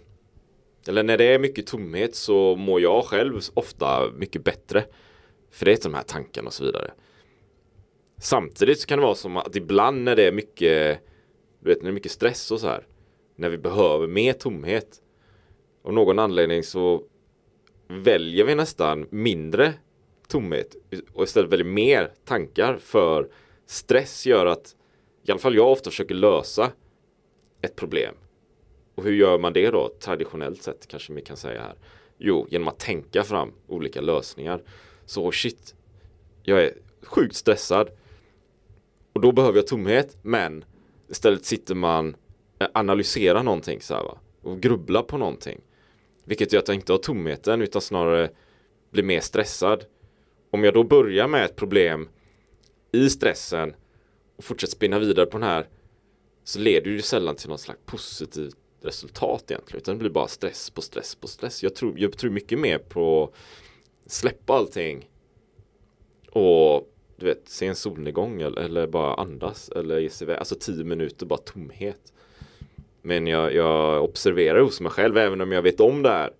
eller 0.88 1.02
när 1.02 1.18
det 1.18 1.24
är 1.24 1.38
mycket 1.38 1.66
tomhet 1.66 2.14
så 2.14 2.56
mår 2.56 2.80
jag 2.80 3.04
själv 3.04 3.40
ofta 3.54 4.10
mycket 4.16 4.44
bättre. 4.44 4.84
För 5.50 5.64
det 5.64 5.72
är 5.72 5.82
de 5.82 5.94
här 5.94 6.02
tankarna 6.02 6.46
och 6.46 6.54
så 6.54 6.64
vidare. 6.64 6.90
Samtidigt 8.18 8.80
så 8.80 8.86
kan 8.86 8.98
det 8.98 9.04
vara 9.04 9.14
som 9.14 9.36
att 9.36 9.56
ibland 9.56 10.04
när 10.04 10.16
det 10.16 10.22
är 10.22 10.32
mycket 10.32 11.00
Du 11.60 11.68
vet 11.68 11.78
när 11.78 11.84
det 11.84 11.90
är 11.90 11.94
mycket 11.94 12.12
stress 12.12 12.50
och 12.50 12.60
så 12.60 12.66
här 12.66 12.86
När 13.36 13.48
vi 13.48 13.58
behöver 13.58 14.06
mer 14.06 14.32
tomhet 14.32 15.02
Av 15.84 15.92
någon 15.92 16.18
anledning 16.18 16.62
så 16.62 17.02
Väljer 17.88 18.44
vi 18.44 18.54
nästan 18.54 19.06
mindre 19.10 19.74
tomhet 20.28 20.76
och 21.12 21.24
istället 21.24 21.52
väljer 21.52 21.66
mer 21.66 22.12
tankar 22.24 22.76
för 22.76 23.28
stress 23.66 24.26
gör 24.26 24.46
att 24.46 24.76
i 25.26 25.30
alla 25.30 25.40
fall 25.40 25.54
jag 25.54 25.72
ofta 25.72 25.90
försöker 25.90 26.14
lösa 26.14 26.72
ett 27.60 27.76
problem. 27.76 28.14
Och 28.94 29.04
hur 29.04 29.12
gör 29.12 29.38
man 29.38 29.52
det 29.52 29.70
då 29.70 29.88
traditionellt 30.00 30.62
sett 30.62 30.86
kanske 30.86 31.12
vi 31.12 31.22
kan 31.22 31.36
säga 31.36 31.60
här. 31.60 31.74
Jo, 32.18 32.46
genom 32.50 32.68
att 32.68 32.78
tänka 32.78 33.22
fram 33.22 33.52
olika 33.66 34.00
lösningar. 34.00 34.62
Så 35.04 35.32
shit, 35.32 35.74
jag 36.42 36.62
är 36.62 36.74
sjukt 37.02 37.36
stressad. 37.36 37.90
Och 39.14 39.20
då 39.20 39.32
behöver 39.32 39.58
jag 39.58 39.66
tomhet, 39.66 40.16
men 40.22 40.64
istället 41.10 41.44
sitter 41.44 41.74
man 41.74 42.16
eh, 42.58 42.68
analyserar 42.74 43.42
någonting 43.42 43.80
så 43.80 43.94
här, 43.94 44.02
va? 44.02 44.18
och 44.42 44.60
grubblar 44.60 45.02
på 45.02 45.18
någonting. 45.18 45.60
Vilket 46.24 46.52
gör 46.52 46.60
att 46.60 46.68
jag 46.68 46.74
inte 46.74 46.92
har 46.92 46.98
tomheten 46.98 47.62
utan 47.62 47.82
snarare 47.82 48.30
blir 48.90 49.02
mer 49.02 49.20
stressad. 49.20 49.84
Om 50.50 50.64
jag 50.64 50.74
då 50.74 50.84
börjar 50.84 51.28
med 51.28 51.44
ett 51.44 51.56
problem 51.56 52.08
i 52.92 53.10
stressen 53.10 53.74
och 54.36 54.44
fortsätter 54.44 54.72
spinna 54.72 54.98
vidare 54.98 55.26
på 55.26 55.38
den 55.38 55.48
här 55.48 55.68
så 56.44 56.58
leder 56.58 56.90
det 56.90 56.90
ju 56.90 57.02
sällan 57.02 57.36
till 57.36 57.48
något 57.48 57.60
slags 57.60 57.80
positivt 57.86 58.56
resultat 58.82 59.50
egentligen 59.50 59.80
utan 59.82 59.94
det 59.94 59.98
blir 59.98 60.10
bara 60.10 60.28
stress 60.28 60.70
på 60.70 60.82
stress 60.82 61.14
på 61.14 61.28
stress. 61.28 61.62
Jag 61.62 61.74
tror, 61.74 61.98
jag 61.98 62.16
tror 62.16 62.30
mycket 62.30 62.58
mer 62.58 62.78
på 62.78 63.34
släppa 64.06 64.54
allting 64.54 65.10
och 66.30 66.93
du 67.24 67.30
vet, 67.30 67.48
se 67.48 67.66
en 67.66 67.76
solnedgång 67.76 68.42
eller, 68.42 68.60
eller 68.60 68.86
bara 68.86 69.14
andas 69.14 69.68
eller 69.68 69.98
ge 69.98 70.10
sig 70.10 70.24
iväg. 70.24 70.38
Alltså 70.38 70.54
tio 70.54 70.84
minuter 70.84 71.26
bara 71.26 71.38
tomhet. 71.38 72.12
Men 73.02 73.26
jag, 73.26 73.54
jag 73.54 74.04
observerar 74.04 74.60
hos 74.60 74.80
mig 74.80 74.92
själv 74.92 75.18
även 75.18 75.40
om 75.40 75.52
jag 75.52 75.62
vet 75.62 75.80
om 75.80 76.02
det 76.02 76.08
här. 76.08 76.32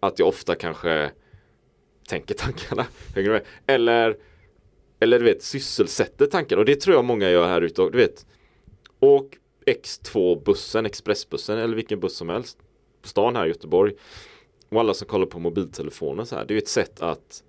Att 0.00 0.18
jag 0.18 0.28
ofta 0.28 0.54
kanske 0.54 1.10
tänker 2.08 2.34
tankarna. 2.34 2.86
Eller 3.66 4.16
eller 5.00 5.18
du 5.18 5.24
vet 5.24 5.42
sysselsätter 5.42 6.26
tankarna 6.26 6.60
och 6.60 6.64
det 6.66 6.80
tror 6.80 6.96
jag 6.96 7.04
många 7.04 7.30
gör 7.30 7.46
här 7.46 7.60
ute. 7.60 7.82
Du 7.82 7.98
vet 7.98 8.26
Åk 9.00 9.38
X2 9.66 10.44
bussen, 10.44 10.86
expressbussen 10.86 11.58
eller 11.58 11.76
vilken 11.76 12.00
buss 12.00 12.16
som 12.16 12.28
helst. 12.28 12.58
På 13.02 13.08
stan 13.08 13.36
här 13.36 13.46
i 13.46 13.48
Göteborg. 13.48 13.92
Och 14.68 14.80
alla 14.80 14.94
som 14.94 15.06
kollar 15.08 15.26
på 15.26 15.38
mobiltelefonen 15.38 16.26
så 16.26 16.36
här. 16.36 16.44
Det 16.44 16.52
är 16.52 16.56
ju 16.56 16.62
ett 16.62 16.68
sätt 16.68 17.00
att 17.00 17.42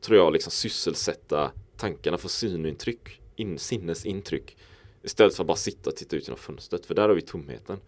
tror 0.00 0.18
jag 0.18 0.32
liksom 0.32 0.50
sysselsätta 0.50 1.52
tankarna 1.76 2.18
får 2.18 2.28
synintryck, 2.28 3.20
in, 3.36 3.58
sinnesintryck. 3.58 4.56
Istället 5.02 5.34
för 5.34 5.42
att 5.42 5.46
bara 5.46 5.56
sitta 5.56 5.90
och 5.90 5.96
titta 5.96 6.16
ut 6.16 6.28
genom 6.28 6.38
fönstret. 6.38 6.86
För 6.86 6.94
där 6.94 7.08
har 7.08 7.14
vi 7.14 7.22
tomheten. 7.22 7.78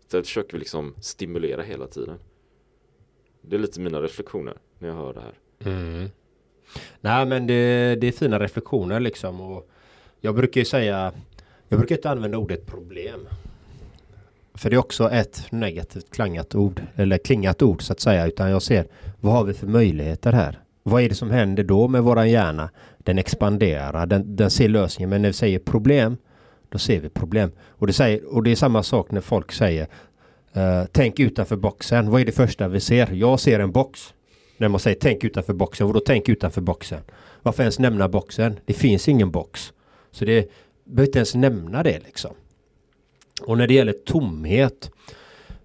Istället 0.00 0.26
försöker 0.26 0.52
vi 0.52 0.58
liksom 0.58 0.94
stimulera 1.00 1.62
hela 1.62 1.86
tiden. 1.86 2.18
Det 3.42 3.56
är 3.56 3.60
lite 3.60 3.80
mina 3.80 4.02
reflektioner 4.02 4.54
när 4.78 4.88
jag 4.88 4.96
hör 4.96 5.14
det 5.14 5.20
här. 5.20 5.34
Mm. 5.72 6.10
Nej 7.00 7.26
men 7.26 7.46
det, 7.46 7.96
det 8.00 8.06
är 8.06 8.12
fina 8.12 8.38
reflektioner 8.38 9.00
liksom. 9.00 9.40
Och 9.40 9.70
jag 10.20 10.34
brukar 10.34 10.60
ju 10.60 10.64
säga 10.64 11.12
Jag 11.68 11.78
brukar 11.78 11.96
inte 11.96 12.10
använda 12.10 12.38
ordet 12.38 12.66
problem. 12.66 13.28
För 14.54 14.70
det 14.70 14.76
är 14.76 14.78
också 14.78 15.10
ett 15.10 15.52
negativt 15.52 16.10
klangat 16.10 16.54
ord. 16.54 16.82
Eller 16.94 17.18
klingat 17.18 17.62
ord 17.62 17.82
så 17.82 17.92
att 17.92 18.00
säga. 18.00 18.26
Utan 18.26 18.50
jag 18.50 18.62
ser 18.62 18.86
vad 19.20 19.32
har 19.32 19.44
vi 19.44 19.54
för 19.54 19.66
möjligheter 19.66 20.32
här? 20.32 20.58
Vad 20.88 21.02
är 21.02 21.08
det 21.08 21.14
som 21.14 21.30
händer 21.30 21.62
då 21.62 21.88
med 21.88 22.02
våran 22.02 22.30
hjärna? 22.30 22.70
Den 22.98 23.18
expanderar, 23.18 24.06
den, 24.06 24.36
den 24.36 24.50
ser 24.50 24.68
lösningen. 24.68 25.10
Men 25.10 25.22
när 25.22 25.28
vi 25.28 25.32
säger 25.32 25.58
problem, 25.58 26.16
då 26.68 26.78
ser 26.78 27.00
vi 27.00 27.08
problem. 27.08 27.50
Och 27.68 27.86
det, 27.86 27.92
säger, 27.92 28.34
och 28.34 28.42
det 28.42 28.50
är 28.50 28.56
samma 28.56 28.82
sak 28.82 29.10
när 29.10 29.20
folk 29.20 29.52
säger 29.52 29.86
uh, 30.56 30.84
Tänk 30.92 31.20
utanför 31.20 31.56
boxen. 31.56 32.10
Vad 32.10 32.20
är 32.20 32.24
det 32.24 32.32
första 32.32 32.68
vi 32.68 32.80
ser? 32.80 33.12
Jag 33.12 33.40
ser 33.40 33.60
en 33.60 33.72
box. 33.72 34.14
När 34.56 34.68
man 34.68 34.80
säger 34.80 34.96
tänk 35.00 35.24
utanför 35.24 35.52
boxen. 35.52 35.86
vadå 35.86 36.00
tänk 36.00 36.28
utanför 36.28 36.60
boxen? 36.60 37.00
Varför 37.42 37.62
ens 37.62 37.78
nämna 37.78 38.08
boxen? 38.08 38.60
Det 38.64 38.72
finns 38.72 39.08
ingen 39.08 39.30
box. 39.30 39.72
Så 40.10 40.24
det 40.24 40.50
behöver 40.84 41.08
inte 41.08 41.18
ens 41.18 41.34
nämna 41.34 41.82
det 41.82 41.98
liksom. 42.04 42.30
Och 43.42 43.58
när 43.58 43.66
det 43.66 43.74
gäller 43.74 43.94
tomhet. 44.06 44.90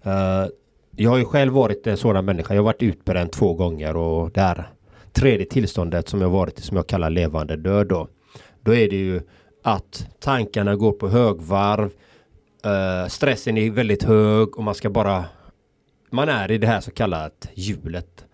Uh, 0.06 0.46
jag 0.96 1.10
har 1.10 1.18
ju 1.18 1.24
själv 1.24 1.52
varit 1.52 1.86
en 1.86 1.96
sådan 1.96 2.24
människa. 2.24 2.54
Jag 2.54 2.62
har 2.62 2.64
varit 2.64 2.82
utbränd 2.82 3.32
två 3.32 3.54
gånger 3.54 3.96
och 3.96 4.30
där 4.30 4.73
tredje 5.14 5.46
tillståndet 5.46 6.08
som 6.08 6.20
jag 6.20 6.30
varit 6.30 6.58
i 6.58 6.62
som 6.62 6.76
jag 6.76 6.86
kallar 6.86 7.10
levande 7.10 7.56
död 7.56 7.86
då. 7.86 8.08
Då 8.60 8.74
är 8.74 8.88
det 8.88 8.96
ju 8.96 9.20
att 9.62 10.06
tankarna 10.20 10.76
går 10.76 10.92
på 10.92 11.08
högvarv. 11.08 11.90
Uh, 12.66 13.08
stressen 13.08 13.58
är 13.58 13.70
väldigt 13.70 14.02
hög 14.02 14.58
och 14.58 14.64
man 14.64 14.74
ska 14.74 14.90
bara 14.90 15.24
man 16.10 16.28
är 16.28 16.50
i 16.50 16.58
det 16.58 16.66
här 16.66 16.80
så 16.80 16.90
kallat 16.90 17.48
hjulet. 17.54 18.24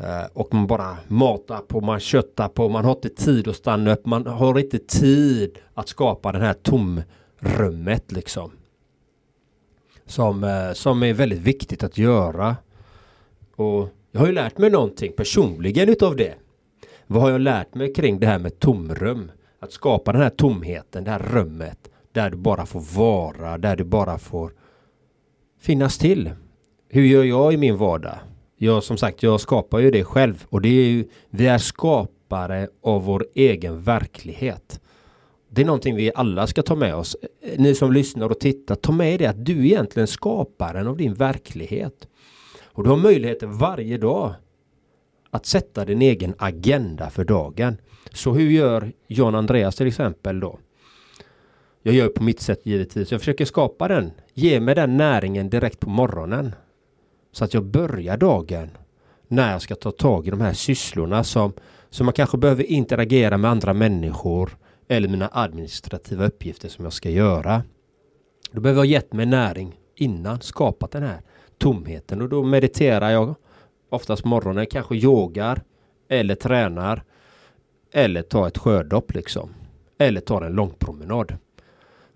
Uh, 0.00 0.26
och 0.32 0.54
man 0.54 0.66
bara 0.66 0.96
matar 1.08 1.58
på, 1.58 1.80
man 1.80 2.00
köttar 2.00 2.48
på, 2.48 2.68
man 2.68 2.84
har 2.84 2.92
inte 2.92 3.08
tid 3.08 3.48
att 3.48 3.56
stanna 3.56 3.92
upp, 3.92 4.06
man 4.06 4.26
har 4.26 4.58
inte 4.58 4.78
tid 4.78 5.58
att 5.74 5.88
skapa 5.88 6.32
det 6.32 6.38
här 6.38 6.54
tomrummet 6.54 8.12
liksom. 8.12 8.50
Som, 10.06 10.44
uh, 10.44 10.72
som 10.72 11.02
är 11.02 11.12
väldigt 11.12 11.40
viktigt 11.40 11.82
att 11.82 11.98
göra. 11.98 12.56
Och 13.56 13.88
jag 14.18 14.22
har 14.22 14.26
ju 14.26 14.34
lärt 14.34 14.58
mig 14.58 14.70
någonting 14.70 15.12
personligen 15.16 15.88
utav 15.88 16.16
det. 16.16 16.34
Vad 17.06 17.22
har 17.22 17.30
jag 17.30 17.40
lärt 17.40 17.74
mig 17.74 17.94
kring 17.94 18.18
det 18.18 18.26
här 18.26 18.38
med 18.38 18.58
tomrum? 18.58 19.30
Att 19.60 19.72
skapa 19.72 20.12
den 20.12 20.22
här 20.22 20.30
tomheten, 20.30 21.04
det 21.04 21.10
här 21.10 21.18
rummet. 21.18 21.90
Där 22.12 22.30
du 22.30 22.36
bara 22.36 22.66
får 22.66 22.96
vara, 22.96 23.58
där 23.58 23.76
du 23.76 23.84
bara 23.84 24.18
får 24.18 24.52
finnas 25.60 25.98
till. 25.98 26.30
Hur 26.88 27.02
gör 27.02 27.24
jag 27.24 27.52
i 27.52 27.56
min 27.56 27.76
vardag? 27.76 28.18
Jag 28.56 28.82
som 28.82 28.96
sagt, 28.96 29.22
jag 29.22 29.40
skapar 29.40 29.78
ju 29.78 29.90
det 29.90 30.04
själv 30.04 30.46
och 30.48 30.60
det 30.60 30.68
är 30.68 30.88
ju, 30.88 31.08
vi 31.30 31.46
är 31.46 31.58
skapare 31.58 32.68
av 32.82 33.04
vår 33.04 33.26
egen 33.34 33.82
verklighet. 33.82 34.80
Det 35.48 35.62
är 35.62 35.66
någonting 35.66 35.96
vi 35.96 36.12
alla 36.14 36.46
ska 36.46 36.62
ta 36.62 36.74
med 36.74 36.94
oss. 36.94 37.16
Ni 37.56 37.74
som 37.74 37.92
lyssnar 37.92 38.28
och 38.28 38.40
tittar, 38.40 38.74
ta 38.74 38.92
med 38.92 39.14
er 39.14 39.18
det 39.18 39.26
att 39.26 39.44
du 39.44 39.58
är 39.60 39.64
egentligen 39.64 40.06
skaparen 40.06 40.86
av 40.86 40.96
din 40.96 41.14
verklighet. 41.14 42.07
Och 42.78 42.84
du 42.84 42.90
har 42.90 42.96
möjligheter 42.96 43.46
varje 43.46 43.98
dag 43.98 44.34
att 45.30 45.46
sätta 45.46 45.84
din 45.84 46.02
egen 46.02 46.34
agenda 46.38 47.10
för 47.10 47.24
dagen. 47.24 47.76
Så 48.12 48.34
hur 48.34 48.50
gör 48.50 48.92
John 49.08 49.34
Andreas 49.34 49.76
till 49.76 49.86
exempel 49.86 50.40
då? 50.40 50.58
Jag 51.82 51.94
gör 51.94 52.08
på 52.08 52.22
mitt 52.22 52.40
sätt 52.40 52.60
givetvis. 52.66 53.12
Jag 53.12 53.20
försöker 53.20 53.44
skapa 53.44 53.88
den. 53.88 54.10
Ge 54.34 54.60
mig 54.60 54.74
den 54.74 54.96
näringen 54.96 55.50
direkt 55.50 55.80
på 55.80 55.90
morgonen. 55.90 56.54
Så 57.32 57.44
att 57.44 57.54
jag 57.54 57.64
börjar 57.64 58.16
dagen 58.16 58.68
när 59.28 59.52
jag 59.52 59.62
ska 59.62 59.74
ta 59.74 59.90
tag 59.90 60.26
i 60.26 60.30
de 60.30 60.40
här 60.40 60.52
sysslorna 60.52 61.24
som, 61.24 61.52
som 61.90 62.06
man 62.06 62.12
kanske 62.12 62.38
behöver 62.38 62.64
interagera 62.64 63.36
med 63.36 63.50
andra 63.50 63.74
människor 63.74 64.56
eller 64.88 65.08
mina 65.08 65.30
administrativa 65.32 66.26
uppgifter 66.26 66.68
som 66.68 66.84
jag 66.84 66.92
ska 66.92 67.10
göra. 67.10 67.62
Då 68.52 68.60
behöver 68.60 68.80
jag 68.80 68.86
gett 68.86 69.12
mig 69.12 69.26
näring 69.26 69.80
innan, 69.94 70.40
skapat 70.40 70.90
den 70.90 71.02
här 71.02 71.20
tomheten 71.58 72.22
och 72.22 72.28
då 72.28 72.42
mediterar 72.42 73.10
jag 73.10 73.34
oftast 73.88 74.24
morgonen, 74.24 74.66
kanske 74.66 74.96
yogar 74.96 75.62
eller 76.08 76.34
tränar 76.34 77.02
eller 77.92 78.22
tar 78.22 78.48
ett 78.48 78.58
sjödopp 78.58 79.14
liksom. 79.14 79.54
Eller 79.98 80.20
tar 80.20 80.42
en 80.42 80.52
lång 80.52 80.70
promenad. 80.78 81.36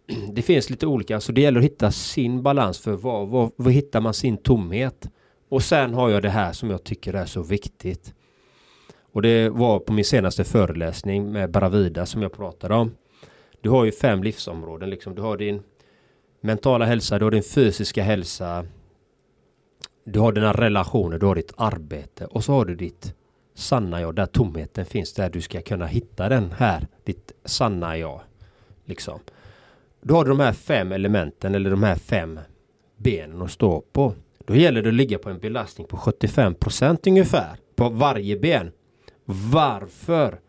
Det 0.33 0.43
finns 0.43 0.71
lite 0.71 0.87
olika, 0.87 1.21
så 1.21 1.33
det 1.33 1.41
gäller 1.41 1.59
att 1.59 1.65
hitta 1.65 1.91
sin 1.93 2.43
balans 2.43 2.79
för 2.79 2.93
var, 2.93 3.27
var, 3.27 3.51
var 3.57 3.71
hittar 3.71 4.01
man 4.01 4.15
sin 4.15 4.37
tomhet? 4.37 5.09
Och 5.49 5.63
sen 5.63 5.95
har 5.95 6.11
jag 6.11 6.23
det 6.23 6.31
här 6.31 6.53
som 6.53 6.71
jag 6.71 6.85
tycker 6.85 7.15
är 7.15 7.25
så 7.27 7.43
viktigt. 7.43 8.15
Och 9.13 9.23
det 9.23 9.49
var 9.49 9.79
på 9.79 9.93
min 9.93 10.05
senaste 10.05 10.45
föreläsning 10.45 11.33
med 11.33 11.51
Bravida 11.51 12.07
som 12.07 12.23
jag 12.23 12.33
pratade 12.33 12.75
om. 12.75 12.95
Du 13.61 13.71
har 13.71 13.85
ju 13.85 13.93
fem 13.93 14.23
livsområden 14.23 14.91
liksom. 14.91 15.15
Du 15.15 15.23
har 15.23 15.37
din 15.37 15.63
mentala 16.41 16.85
hälsa, 16.85 17.19
du 17.19 17.25
har 17.25 17.31
din 17.31 17.43
fysiska 17.43 18.03
hälsa, 18.03 18.67
du 20.05 20.21
har 20.21 20.33
dina 20.33 20.53
relationer, 20.53 21.19
du 21.19 21.27
har 21.27 21.35
ditt 21.35 21.53
arbete 21.57 22.27
och 22.27 22.45
så 22.45 22.53
har 22.53 22.65
du 22.65 22.75
ditt 22.75 23.15
sanna 23.55 24.01
jag, 24.01 24.15
där 24.15 24.27
tomheten 24.27 24.87
finns, 24.87 25.13
där 25.13 25.31
du 25.31 25.41
ska 25.41 25.61
kunna 25.61 25.87
hitta 25.87 26.29
den 26.29 26.53
här, 26.53 26.87
ditt 27.05 27.33
sanna 27.45 27.99
jag. 27.99 28.21
Liksom. 28.85 29.21
Då 30.01 30.15
har 30.15 30.25
du 30.25 30.29
de 30.29 30.41
här 30.41 30.53
fem 30.53 30.93
elementen 30.93 31.55
eller 31.55 31.71
de 31.71 31.83
här 31.83 31.97
fem 31.97 32.41
benen 32.97 33.43
att 33.43 33.51
stå 33.51 33.81
på. 33.81 34.15
Då 34.47 34.55
gäller 34.55 34.83
det 34.83 34.89
att 34.89 34.95
ligga 34.95 35.19
på 35.19 35.31
en 35.31 35.39
belastning 35.39 35.87
på 35.87 35.97
75% 35.97 37.09
ungefär 37.09 37.57
på 37.77 37.89
varje 37.89 38.37
ben. 38.37 38.73
Varför? 39.25 40.41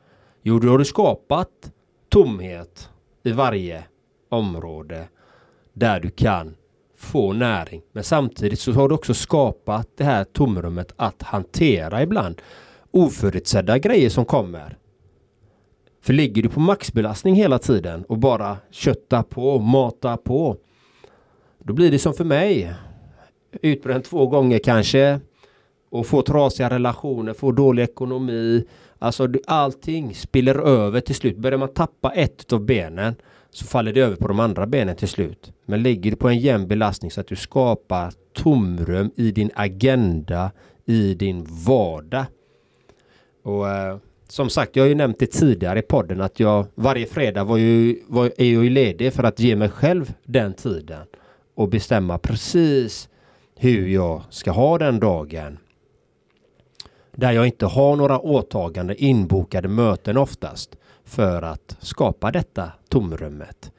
Jo, 0.42 0.60
då 0.60 0.70
har 0.70 0.78
du 0.78 0.86
skapat 0.86 1.72
tomhet 2.10 2.90
i 3.24 3.32
varje 3.32 3.84
område 4.30 5.08
där 5.74 6.00
du 6.00 6.10
kan 6.10 6.56
få 7.04 7.34
näring. 7.34 7.82
Men 7.92 8.04
samtidigt 8.04 8.60
så 8.60 8.72
har 8.72 8.90
du 8.90 8.96
också 8.96 9.14
skapat 9.14 9.88
det 9.98 10.04
här 10.04 10.24
tomrummet 10.24 10.94
att 10.96 11.22
hantera 11.22 12.04
ibland 12.04 12.42
oförutsedda 12.92 13.78
grejer 13.78 14.10
som 14.10 14.26
kommer. 14.26 14.78
För 16.02 16.14
ligger 16.14 16.44
du 16.44 16.50
på 16.50 16.60
maxbelastning 16.60 17.36
hela 17.36 17.60
tiden 17.60 18.04
och 18.04 18.18
bara 18.18 18.58
köttar 18.72 19.24
på, 19.24 19.60
matar 19.60 20.18
på. 20.18 20.58
Då 21.60 21.74
blir 21.74 21.92
det 21.92 22.00
som 22.00 22.14
för 22.14 22.24
mig. 22.24 22.74
Utbränd 23.62 24.04
två 24.04 24.28
gånger 24.28 24.60
kanske. 24.60 25.20
Och 25.90 26.08
få 26.08 26.22
trasiga 26.22 26.70
relationer, 26.70 27.34
få 27.34 27.52
dålig 27.52 27.84
ekonomi. 27.84 28.64
Alltså 29.04 29.28
allting 29.48 30.16
spiller 30.16 30.56
över 30.56 31.00
till 31.02 31.16
slut. 31.16 31.38
Börjar 31.38 31.58
man 31.58 31.74
tappa 31.74 32.12
ett 32.12 32.54
av 32.54 32.66
benen 32.66 33.16
så 33.50 33.66
faller 33.66 33.94
det 33.94 34.02
över 34.02 34.16
på 34.16 34.28
de 34.28 34.40
andra 34.40 34.68
benen 34.68 34.96
till 34.96 35.08
slut. 35.08 35.52
Men 35.66 35.84
lägger 35.84 36.12
du 36.12 36.18
på 36.18 36.30
en 36.30 36.40
jämn 36.40 36.68
belastning 36.68 37.12
så 37.12 37.22
att 37.22 37.28
du 37.28 37.36
skapar 37.36 38.14
tomrum 38.34 39.12
i 39.16 39.32
din 39.32 39.52
agenda, 39.56 40.52
i 40.86 41.14
din 41.14 41.46
vardag. 41.66 42.26
Och 43.44 43.70
eh, 43.70 43.98
som 44.28 44.50
sagt, 44.50 44.76
jag 44.76 44.84
har 44.84 44.90
ju 44.90 44.96
nämnt 44.96 45.20
det 45.20 45.32
tidigare 45.32 45.80
i 45.80 45.82
podden 45.82 46.22
att 46.22 46.40
jag 46.40 46.66
varje 46.76 47.06
fredag 47.06 47.44
var 47.44 47.58
ju, 47.58 48.00
var, 48.08 48.26
är 48.26 48.54
jag 48.54 48.64
ju 48.64 48.70
ledig 48.70 49.14
för 49.14 49.24
att 49.24 49.40
ge 49.40 49.56
mig 49.56 49.70
själv 49.70 50.14
den 50.24 50.54
tiden 50.54 51.06
och 51.56 51.70
bestämma 51.70 52.18
precis 52.18 53.10
hur 53.56 53.88
jag 53.88 54.22
ska 54.30 54.52
ha 54.52 54.78
den 54.78 55.00
dagen. 55.00 55.58
Där 57.16 57.32
jag 57.32 57.46
inte 57.46 57.66
har 57.66 57.96
några 57.96 58.20
åtaganden, 58.20 58.96
inbokade 59.00 59.68
möten 59.68 60.18
oftast 60.18 60.76
för 61.06 61.42
att 61.42 61.78
skapa 61.80 62.32
detta 62.32 62.72
tomrummet. 62.90 63.72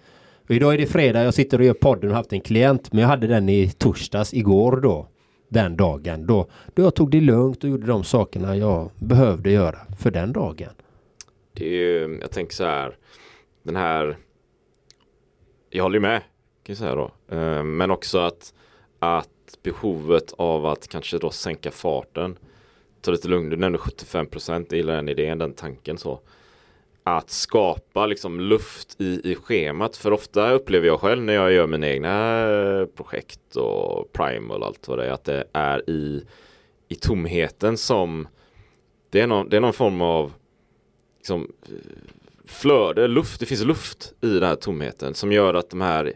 Och 0.49 0.51
idag 0.51 0.75
är 0.75 0.79
det 0.79 0.87
fredag, 0.87 1.25
jag 1.25 1.35
sitter 1.35 1.59
och 1.59 1.65
gör 1.65 1.75
podden 1.75 2.11
och 2.11 2.17
haft 2.17 2.33
en 2.33 2.41
klient 2.41 2.93
men 2.93 3.03
jag 3.03 3.09
hade 3.09 3.27
den 3.27 3.49
i 3.49 3.71
torsdags 3.71 4.35
igår 4.35 4.77
då. 4.77 5.09
Den 5.49 5.77
dagen 5.77 6.27
då, 6.27 6.47
då 6.75 6.83
jag 6.83 6.95
tog 6.95 7.11
det 7.11 7.21
lugnt 7.21 7.65
och 7.65 7.71
gjorde 7.71 7.87
de 7.87 8.05
sakerna 8.05 8.57
jag 8.57 8.91
behövde 8.99 9.51
göra 9.51 9.79
för 9.99 10.11
den 10.11 10.33
dagen. 10.33 10.71
Det 11.53 11.67
är 11.67 11.71
ju, 11.71 12.19
jag 12.21 12.31
tänker 12.31 12.55
så 12.55 12.65
här, 12.65 12.97
den 13.63 13.77
här, 13.77 14.17
jag 15.71 15.83
håller 15.83 15.97
ju 15.97 16.01
med 16.01 16.23
kan 16.65 16.73
jag 16.73 16.79
säga 16.79 16.95
då, 16.95 17.11
eh, 17.37 17.63
men 17.63 17.91
också 17.91 18.19
att, 18.19 18.55
att 18.99 19.59
behovet 19.63 20.33
av 20.39 20.67
att 20.67 20.89
kanske 20.89 21.19
då 21.19 21.31
sänka 21.31 21.71
farten, 21.71 22.39
ta 23.05 23.11
lite 23.11 23.29
lugnt, 23.29 23.51
du 23.51 23.57
nämnde 23.57 23.79
75 23.79 24.27
procent, 24.27 24.67
jag 24.71 24.77
gillar 24.77 24.97
den 24.97 25.09
idén, 25.09 25.39
den 25.39 25.53
tanken 25.53 25.99
så 25.99 26.21
att 27.03 27.31
skapa 27.31 28.07
liksom 28.07 28.41
luft 28.41 29.01
i, 29.01 29.33
i 29.33 29.35
schemat. 29.35 29.97
För 29.97 30.13
ofta 30.13 30.51
upplever 30.51 30.87
jag 30.87 31.01
själv 31.01 31.23
när 31.23 31.33
jag 31.33 31.53
gör 31.53 31.67
mina 31.67 31.89
egna 31.89 32.87
projekt 32.97 33.57
och 33.57 34.13
primal 34.13 34.61
och 34.61 34.67
allt 34.67 34.89
vad 34.89 34.99
det 34.99 35.07
är 35.07 35.11
att 35.11 35.25
det 35.25 35.45
är 35.53 35.91
i, 35.91 36.25
i 36.89 36.95
tomheten 36.95 37.77
som 37.77 38.29
det 39.11 39.21
är 39.21 39.27
någon, 39.27 39.49
det 39.49 39.57
är 39.57 39.61
någon 39.61 39.73
form 39.73 40.01
av 40.01 40.33
liksom, 41.19 41.53
flöde, 42.45 43.09
luft, 43.09 43.41
det 43.41 43.47
finns 43.47 43.65
luft 43.65 44.13
i 44.21 44.29
den 44.29 44.49
här 44.49 44.57
tomheten 44.57 45.15
som 45.15 45.33
gör 45.33 45.55
att 45.55 45.71
de 45.71 45.81
här 45.81 46.13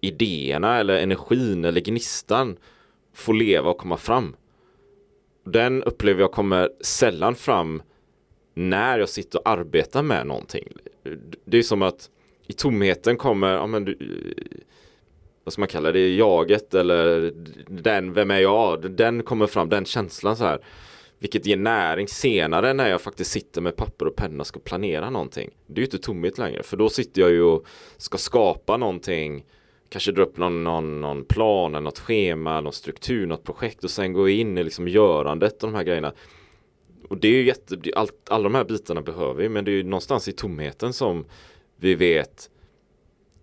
idéerna 0.00 0.78
eller 0.78 1.02
energin 1.02 1.64
eller 1.64 1.80
gnistan 1.80 2.56
får 3.14 3.34
leva 3.34 3.70
och 3.70 3.78
komma 3.78 3.96
fram. 3.96 4.36
Den 5.44 5.82
upplever 5.82 6.20
jag 6.20 6.32
kommer 6.32 6.70
sällan 6.80 7.34
fram 7.34 7.82
när 8.54 8.98
jag 8.98 9.08
sitter 9.08 9.38
och 9.38 9.48
arbetar 9.48 10.02
med 10.02 10.26
någonting. 10.26 10.68
Det 11.44 11.58
är 11.58 11.62
som 11.62 11.82
att 11.82 12.10
i 12.46 12.52
tomheten 12.52 13.16
kommer, 13.16 13.54
ja 13.54 13.66
men 13.66 13.84
du, 13.84 13.96
vad 15.44 15.52
ska 15.52 15.60
man 15.60 15.68
kalla 15.68 15.92
det, 15.92 16.14
jaget 16.14 16.74
eller 16.74 17.32
den, 17.68 18.12
vem 18.12 18.30
är 18.30 18.38
jag? 18.38 18.90
Den 18.90 19.22
kommer 19.22 19.46
fram, 19.46 19.68
den 19.68 19.84
känslan 19.84 20.36
så 20.36 20.44
här. 20.44 20.64
Vilket 21.18 21.46
ger 21.46 21.56
näring 21.56 22.08
senare 22.08 22.72
när 22.72 22.90
jag 22.90 23.00
faktiskt 23.00 23.30
sitter 23.30 23.60
med 23.60 23.76
papper 23.76 24.06
och 24.06 24.16
penna 24.16 24.40
och 24.40 24.46
ska 24.46 24.60
planera 24.60 25.10
någonting. 25.10 25.50
Det 25.66 25.74
är 25.74 25.78
ju 25.78 25.84
inte 25.84 25.98
tomhet 25.98 26.38
längre, 26.38 26.62
för 26.62 26.76
då 26.76 26.88
sitter 26.88 27.20
jag 27.20 27.30
ju 27.30 27.42
och 27.42 27.66
ska 27.96 28.18
skapa 28.18 28.76
någonting 28.76 29.44
Kanske 29.90 30.12
dra 30.12 30.22
upp 30.22 30.36
någon, 30.36 30.64
någon, 30.64 31.00
någon 31.00 31.24
plan, 31.24 31.72
något 31.72 31.98
schema, 31.98 32.60
någon 32.60 32.72
struktur, 32.72 33.26
något 33.26 33.44
projekt 33.44 33.84
och 33.84 33.90
sen 33.90 34.12
gå 34.12 34.28
in 34.28 34.58
i 34.58 34.64
liksom 34.64 34.88
görandet 34.88 35.62
och 35.62 35.68
de 35.70 35.76
här 35.76 35.84
grejerna. 35.84 36.12
Och 37.08 37.16
det 37.16 37.28
är 37.28 37.32
ju 37.32 37.46
jätte, 37.46 37.76
allt, 37.94 38.28
alla 38.30 38.42
de 38.42 38.54
här 38.54 38.64
bitarna 38.64 39.02
behöver 39.02 39.34
vi 39.34 39.48
men 39.48 39.64
det 39.64 39.70
är 39.70 39.74
ju 39.74 39.82
någonstans 39.82 40.28
i 40.28 40.32
tomheten 40.32 40.92
som 40.92 41.24
vi 41.76 41.94
vet 41.94 42.50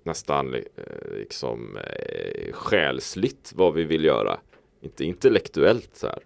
nästan 0.03 0.53
eh, 0.53 0.61
liksom 1.13 1.77
eh, 1.77 2.53
själsligt 2.53 3.53
vad 3.55 3.73
vi 3.73 3.83
vill 3.83 4.03
göra. 4.03 4.39
Inte 4.81 5.05
intellektuellt 5.05 5.89
så 5.93 6.07
här. 6.07 6.19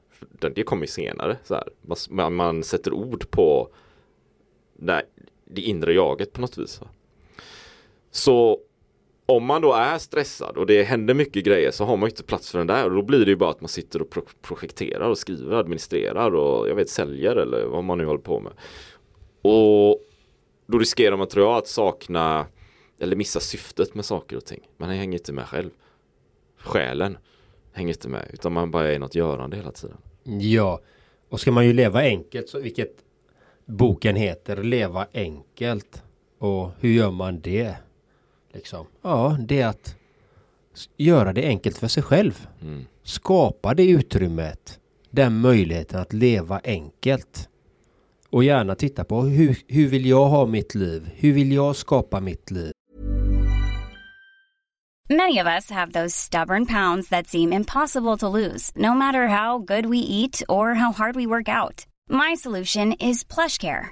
Det 0.55 0.63
kommer 0.63 0.85
senare 0.85 1.37
så 1.43 1.53
här. 1.53 1.69
Man, 2.09 2.33
man 2.33 2.63
sätter 2.63 2.93
ord 2.93 3.31
på 3.31 3.69
det, 4.73 5.03
det 5.45 5.61
inre 5.61 5.93
jaget 5.93 6.33
på 6.33 6.41
något 6.41 6.57
vis. 6.57 6.81
Så 8.11 8.59
om 9.31 9.45
man 9.45 9.61
då 9.61 9.73
är 9.73 9.97
stressad 9.97 10.57
och 10.57 10.65
det 10.65 10.83
händer 10.83 11.13
mycket 11.13 11.45
grejer 11.45 11.71
så 11.71 11.85
har 11.85 11.97
man 11.97 12.09
inte 12.09 12.23
plats 12.23 12.51
för 12.51 12.57
den 12.57 12.67
där 12.67 12.85
och 12.85 12.91
då 12.91 13.01
blir 13.01 13.25
det 13.25 13.31
ju 13.31 13.35
bara 13.35 13.49
att 13.49 13.61
man 13.61 13.67
sitter 13.67 14.01
och 14.01 14.09
pro 14.09 14.21
projekterar 14.41 15.09
och 15.09 15.17
skriver, 15.17 15.55
administrerar 15.55 16.35
och 16.35 16.69
jag 16.69 16.75
vet 16.75 16.89
säljer 16.89 17.35
eller 17.35 17.65
vad 17.65 17.83
man 17.83 17.97
nu 17.97 18.05
håller 18.05 18.21
på 18.21 18.39
med. 18.39 18.53
Och 19.41 20.01
då 20.67 20.79
riskerar 20.79 21.17
man 21.17 21.27
tror 21.27 21.45
jag 21.45 21.57
att 21.57 21.67
sakna 21.67 22.45
eller 22.99 23.15
missa 23.15 23.39
syftet 23.39 23.95
med 23.95 24.05
saker 24.05 24.37
och 24.37 24.45
ting. 24.45 24.61
Man 24.77 24.89
hänger 24.89 25.17
inte 25.17 25.33
med 25.33 25.47
själv. 25.47 25.69
Själen 26.57 27.17
hänger 27.73 27.89
inte 27.89 28.09
med 28.09 28.29
utan 28.33 28.53
man 28.53 28.71
bara 28.71 28.87
är 28.87 28.95
i 28.95 28.99
något 28.99 29.15
görande 29.15 29.57
hela 29.57 29.71
tiden. 29.71 29.97
Ja, 30.23 30.81
och 31.29 31.39
ska 31.39 31.51
man 31.51 31.65
ju 31.65 31.73
leva 31.73 31.99
enkelt 31.99 32.49
så 32.49 32.59
vilket 32.59 32.95
boken 33.65 34.15
heter 34.15 34.63
Leva 34.63 35.07
enkelt. 35.13 36.03
Och 36.37 36.69
hur 36.79 36.89
gör 36.89 37.11
man 37.11 37.41
det? 37.41 37.75
Liksom. 38.53 38.85
Ja, 39.01 39.37
det 39.39 39.61
är 39.61 39.67
att 39.67 39.95
göra 40.97 41.33
det 41.33 41.47
enkelt 41.47 41.77
för 41.77 41.87
sig 41.87 42.03
själv. 42.03 42.47
Mm. 42.61 42.85
Skapa 43.03 43.73
det 43.73 43.89
utrymmet. 43.89 44.79
Den 45.09 45.41
möjligheten 45.41 45.99
att 45.99 46.13
leva 46.13 46.61
enkelt. 46.63 47.49
Och 48.29 48.43
gärna 48.43 48.75
titta 48.75 49.03
på 49.03 49.21
hur, 49.21 49.57
hur 49.67 49.87
vill 49.87 50.05
jag 50.05 50.25
ha 50.25 50.45
mitt 50.45 50.75
liv? 50.75 51.09
Hur 51.15 51.33
vill 51.33 51.51
jag 51.51 51.75
skapa 51.75 52.19
mitt 52.19 52.51
liv? 52.51 52.71
Many 55.09 55.39
of 55.39 55.47
us 55.47 55.69
have 55.69 55.91
those 55.91 56.15
stubborn 56.15 56.65
pounds 56.65 57.09
that 57.09 57.27
seem 57.27 57.53
impossible 57.53 58.17
to 58.17 58.29
lose, 58.29 58.71
no 58.75 58.93
matter 58.93 59.27
how 59.27 59.59
good 59.59 59.85
we 59.85 59.97
eat 59.97 60.41
or 60.47 60.73
how 60.73 60.93
hard 60.93 61.15
we 61.15 61.25
work 61.25 61.49
out. 61.49 61.85
My 62.09 62.35
solution 62.35 62.93
is 62.93 63.25
plush 63.25 63.57
care. 63.57 63.91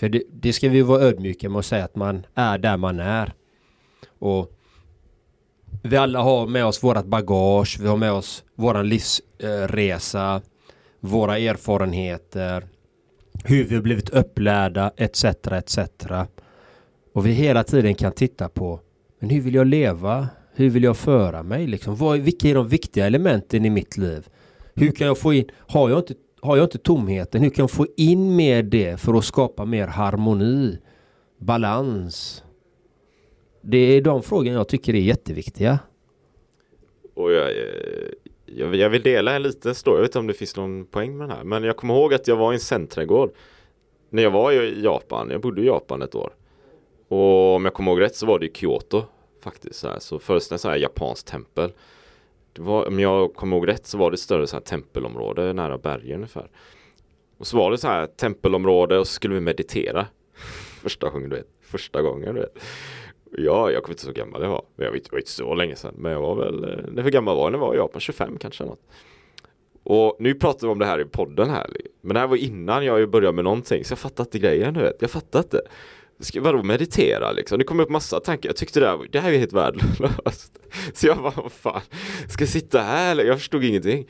För 0.00 0.08
det, 0.08 0.22
det 0.32 0.52
ska 0.52 0.68
vi 0.68 0.82
vara 0.82 1.02
ödmjuka 1.02 1.48
med 1.48 1.58
att 1.58 1.66
säga 1.66 1.84
att 1.84 1.96
man 1.96 2.26
är 2.34 2.58
där 2.58 2.76
man 2.76 3.00
är. 3.00 3.32
Och 4.18 4.52
vi 5.82 5.96
alla 5.96 6.22
har 6.22 6.46
med 6.46 6.66
oss 6.66 6.82
vårat 6.82 7.06
bagage, 7.06 7.78
vi 7.80 7.88
har 7.88 7.96
med 7.96 8.12
oss 8.12 8.44
våran 8.54 8.88
livsresa, 8.88 10.42
våra 11.00 11.38
erfarenheter, 11.38 12.64
hur 13.44 13.64
vi 13.64 13.74
har 13.74 13.82
blivit 13.82 14.10
upplärda 14.10 14.92
etc. 14.96 15.24
etc. 15.24 15.78
Och 17.14 17.26
vi 17.26 17.32
hela 17.32 17.64
tiden 17.64 17.94
kan 17.94 18.12
titta 18.12 18.48
på 18.48 18.80
men 19.18 19.30
hur 19.30 19.40
vill 19.40 19.54
jag 19.54 19.66
leva? 19.66 20.28
Hur 20.54 20.70
vill 20.70 20.84
jag 20.84 20.96
föra 20.96 21.42
mig? 21.42 21.66
Liksom? 21.66 21.96
Vad, 21.96 22.18
vilka 22.18 22.48
är 22.48 22.54
de 22.54 22.68
viktiga 22.68 23.06
elementen 23.06 23.64
i 23.64 23.70
mitt 23.70 23.96
liv? 23.96 24.28
Hur 24.74 24.92
kan 24.92 25.06
jag 25.06 25.18
få 25.18 25.32
in, 25.32 25.50
har 25.56 25.90
jag 25.90 25.98
inte, 25.98 26.14
har 26.42 26.56
jag 26.56 26.64
inte 26.64 26.78
tomheten, 26.78 27.42
hur 27.42 27.50
kan 27.50 27.62
jag 27.62 27.70
få 27.70 27.86
in 27.96 28.36
mer 28.36 28.62
det 28.62 29.00
för 29.00 29.14
att 29.14 29.24
skapa 29.24 29.64
mer 29.64 29.86
harmoni, 29.86 30.78
balans? 31.38 32.44
Det 33.60 33.78
är 33.78 34.00
de 34.00 34.22
frågorna 34.22 34.56
jag 34.56 34.68
tycker 34.68 34.94
är 34.94 34.98
jätteviktiga. 34.98 35.78
Och 37.14 37.32
jag, 37.32 37.48
eh, 37.48 38.10
jag, 38.46 38.74
jag 38.74 38.90
vill 38.90 39.02
dela 39.02 39.36
en 39.36 39.42
liten 39.42 39.74
story, 39.74 39.96
jag 39.96 40.02
vet 40.02 40.08
inte 40.08 40.18
om 40.18 40.26
det 40.26 40.34
finns 40.34 40.56
någon 40.56 40.86
poäng 40.86 41.16
med 41.16 41.28
den 41.28 41.36
här. 41.36 41.44
Men 41.44 41.64
jag 41.64 41.76
kommer 41.76 41.94
ihåg 41.94 42.14
att 42.14 42.28
jag 42.28 42.36
var 42.36 42.52
i 42.52 42.54
en 42.54 42.60
centträdgård. 42.60 43.30
När 44.10 44.22
jag 44.22 44.30
var 44.30 44.52
i 44.52 44.82
Japan, 44.82 45.30
jag 45.30 45.40
bodde 45.40 45.62
i 45.62 45.66
Japan 45.66 46.02
ett 46.02 46.14
år. 46.14 46.30
Och 47.08 47.54
om 47.54 47.64
jag 47.64 47.74
kommer 47.74 47.90
ihåg 47.90 48.00
rätt 48.00 48.16
så 48.16 48.26
var 48.26 48.38
det 48.38 48.46
i 48.46 48.52
Kyoto 48.54 49.02
faktiskt. 49.42 49.80
Så, 49.80 49.88
här. 49.88 49.98
så 49.98 50.18
först 50.18 50.52
en 50.52 50.58
sån 50.58 50.70
här 50.70 50.78
japanskt 50.78 51.28
tempel. 51.28 51.72
Det 52.52 52.62
var, 52.62 52.88
om 52.88 53.00
jag 53.00 53.34
kommer 53.34 53.56
ihåg 53.56 53.68
rätt 53.68 53.86
så 53.86 53.98
var 53.98 54.10
det 54.10 54.16
större 54.16 54.46
så 54.46 54.56
här 54.56 54.60
tempelområde 54.60 55.52
nära 55.52 55.78
bergen 55.78 56.14
ungefär. 56.14 56.50
Och 57.38 57.46
så 57.46 57.56
var 57.56 57.70
det 57.70 57.78
så 57.78 57.88
här 57.88 58.06
tempelområde 58.06 58.98
och 58.98 59.06
så 59.06 59.12
skulle 59.12 59.34
vi 59.34 59.40
meditera. 59.40 60.06
Första 60.82 61.10
gången 61.10 61.30
du 61.30 61.36
vet. 61.36 61.48
Första 61.62 62.02
gången 62.02 62.34
du 62.34 62.40
vet. 62.40 62.58
Ja, 63.38 63.70
jag 63.70 63.82
kommer 63.82 63.94
inte 63.94 64.04
så 64.04 64.12
gammal 64.12 64.42
jag 64.42 64.50
var. 64.50 64.64
Jag 64.76 64.92
vet, 64.92 65.04
det 65.04 65.12
var 65.12 65.18
inte 65.18 65.30
så 65.30 65.54
länge 65.54 65.76
sedan. 65.76 65.94
Men 65.98 66.12
jag 66.12 66.20
var 66.20 66.34
väl, 66.34 66.64
eh, 66.64 66.84
när 66.92 67.02
hur 67.02 67.10
gammal 67.10 67.36
var 67.36 67.52
jag 67.52 67.58
var 67.58 67.74
jag 67.74 67.92
var 67.92 68.00
25 68.00 68.38
kanske 68.38 68.64
något. 68.64 68.80
Och 69.82 70.16
nu 70.18 70.34
pratar 70.34 70.66
vi 70.66 70.72
om 70.72 70.78
det 70.78 70.86
här 70.86 71.00
i 71.00 71.04
podden 71.04 71.50
här. 71.50 71.76
Men 72.00 72.14
det 72.14 72.20
här 72.20 72.26
var 72.26 72.36
innan 72.36 72.84
jag 72.84 73.10
började 73.10 73.34
med 73.34 73.44
någonting. 73.44 73.84
Så 73.84 73.92
jag 73.92 73.98
fattar 73.98 74.24
inte 74.24 74.38
grejen 74.38 74.74
du 74.74 74.80
vet. 74.80 74.96
Jag 75.00 75.10
fattar 75.10 75.38
inte. 75.38 75.60
Ska 76.20 76.40
vadå 76.40 76.62
meditera 76.62 77.32
liksom? 77.32 77.58
Det 77.58 77.64
kom 77.64 77.80
upp 77.80 77.90
massa 77.90 78.20
tankar. 78.20 78.48
Jag 78.48 78.56
tyckte 78.56 78.80
det 78.80 78.86
här, 78.86 79.08
det 79.12 79.20
här 79.20 79.32
är 79.32 79.38
helt 79.38 79.52
värdelöst. 79.52 80.58
Så 80.94 81.06
jag 81.06 81.18
bara, 81.18 81.32
vad 81.36 81.52
fan. 81.52 81.80
Ska 82.28 82.42
jag 82.42 82.48
sitta 82.48 82.80
här 82.80 83.10
eller? 83.10 83.24
Jag 83.24 83.38
förstod 83.38 83.64
ingenting. 83.64 84.08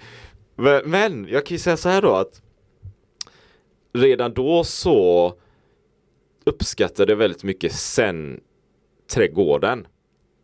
Men, 0.57 0.91
men 0.91 1.29
jag 1.29 1.47
kan 1.47 1.55
ju 1.55 1.59
säga 1.59 1.77
så 1.77 1.89
här 1.89 2.03
då 2.03 2.15
att 2.15 2.43
redan 3.93 4.35
då 4.35 4.65
så 4.65 5.35
uppskattade 6.45 7.13
jag 7.13 7.17
väldigt 7.17 7.45
mycket 7.45 7.73
sen 7.73 8.41
trädgården. 9.13 9.87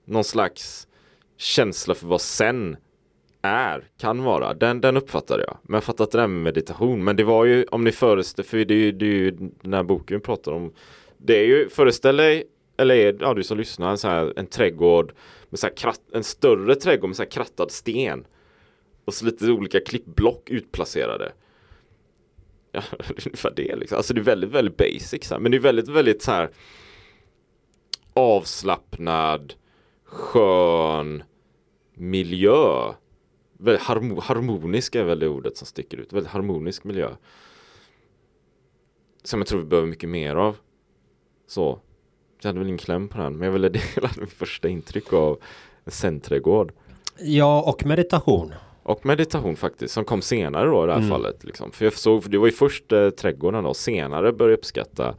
Någon 0.04 0.24
slags 0.24 0.88
känsla 1.36 1.94
för 1.94 2.06
vad 2.06 2.20
sen 2.20 2.76
är, 3.42 3.84
kan 3.98 4.22
vara. 4.22 4.54
Den, 4.54 4.80
den 4.80 4.96
uppfattade 4.96 5.42
jag. 5.42 5.58
Men 5.62 5.74
jag 5.74 5.84
fattade 5.84 6.04
inte 6.04 6.18
det 6.18 6.20
här 6.20 6.28
med 6.28 6.42
meditation. 6.42 7.04
Men 7.04 7.16
det 7.16 7.24
var 7.24 7.44
ju, 7.44 7.64
om 7.64 7.84
ni 7.84 7.92
föreställer, 7.92 8.48
för 8.48 8.64
det 8.64 8.74
är 8.74 8.78
ju, 8.78 8.92
det 8.92 9.06
är 9.06 9.10
ju 9.10 9.30
den 9.62 9.74
här 9.74 9.82
boken 9.82 10.16
vi 10.16 10.22
pratar 10.22 10.52
om. 10.52 10.72
Det 11.18 11.38
är 11.38 11.46
ju, 11.46 11.68
föreställ 11.68 12.16
dig, 12.16 12.44
eller 12.76 12.94
är, 12.94 13.16
ja, 13.20 13.34
du 13.34 13.42
som 13.42 13.58
lyssnar, 13.58 13.90
en, 13.90 13.98
så 13.98 14.08
här, 14.08 14.32
en 14.36 14.46
trädgård 14.46 15.12
med 15.48 15.58
så 15.58 15.66
här 15.66 15.74
kratt, 15.74 16.00
en 16.12 16.24
större 16.24 16.74
trädgård 16.74 17.08
med 17.08 17.16
så 17.16 17.22
här 17.22 17.30
krattad 17.30 17.70
sten. 17.70 18.26
Och 19.04 19.14
så 19.14 19.24
lite 19.24 19.50
olika 19.50 19.80
klippblock 19.80 20.50
utplacerade. 20.50 21.32
Ja, 22.72 22.82
ungefär 23.26 23.52
det 23.56 23.76
liksom. 23.76 23.96
Alltså 23.96 24.14
det 24.14 24.20
är 24.20 24.24
väldigt, 24.24 24.50
väldigt 24.50 24.76
basic 24.76 25.24
så 25.24 25.34
här. 25.34 25.40
Men 25.40 25.50
det 25.50 25.56
är 25.56 25.60
väldigt, 25.60 25.88
väldigt 25.88 26.22
så 26.22 26.30
här 26.30 26.50
avslappnad, 28.14 29.54
skön 30.04 31.22
miljö. 31.94 32.92
Väldigt 33.58 33.82
harmo 33.82 34.20
harmonisk 34.20 34.94
är 34.94 35.04
väl 35.04 35.18
det 35.18 35.28
ordet 35.28 35.56
som 35.56 35.66
sticker 35.66 35.96
ut. 35.96 36.12
Väldigt 36.12 36.32
harmonisk 36.32 36.84
miljö. 36.84 37.10
Som 39.22 39.40
jag 39.40 39.46
tror 39.46 39.58
vi 39.58 39.64
behöver 39.64 39.88
mycket 39.88 40.08
mer 40.08 40.34
av. 40.34 40.56
Så. 41.46 41.78
Jag 42.42 42.48
hade 42.48 42.58
väl 42.58 42.68
ingen 42.68 42.78
kläm 42.78 43.08
på 43.08 43.18
den. 43.18 43.36
Men 43.36 43.46
jag 43.46 43.52
ville 43.52 43.68
dela 43.68 44.10
mitt 44.20 44.32
första 44.32 44.68
intryck 44.68 45.12
av 45.12 45.38
en 45.84 45.92
centrädgård. 45.92 46.72
Ja, 47.18 47.62
och 47.62 47.86
meditation. 47.86 48.52
Och 48.82 49.06
meditation 49.06 49.56
faktiskt, 49.56 49.94
som 49.94 50.04
kom 50.04 50.22
senare 50.22 50.66
då 50.66 50.84
i 50.84 50.86
det 50.86 50.92
här 50.92 50.98
mm. 50.98 51.10
fallet. 51.10 51.44
Liksom. 51.44 51.72
För 51.72 51.84
jag 51.84 51.94
såg, 51.94 52.22
för 52.22 52.30
det 52.30 52.38
var 52.38 52.46
ju 52.46 52.52
först 52.52 52.92
eh, 52.92 53.10
trädgården 53.10 53.64
då, 53.64 53.74
senare 53.74 54.32
började 54.32 54.52
jag 54.52 54.58
uppskatta 54.58 55.14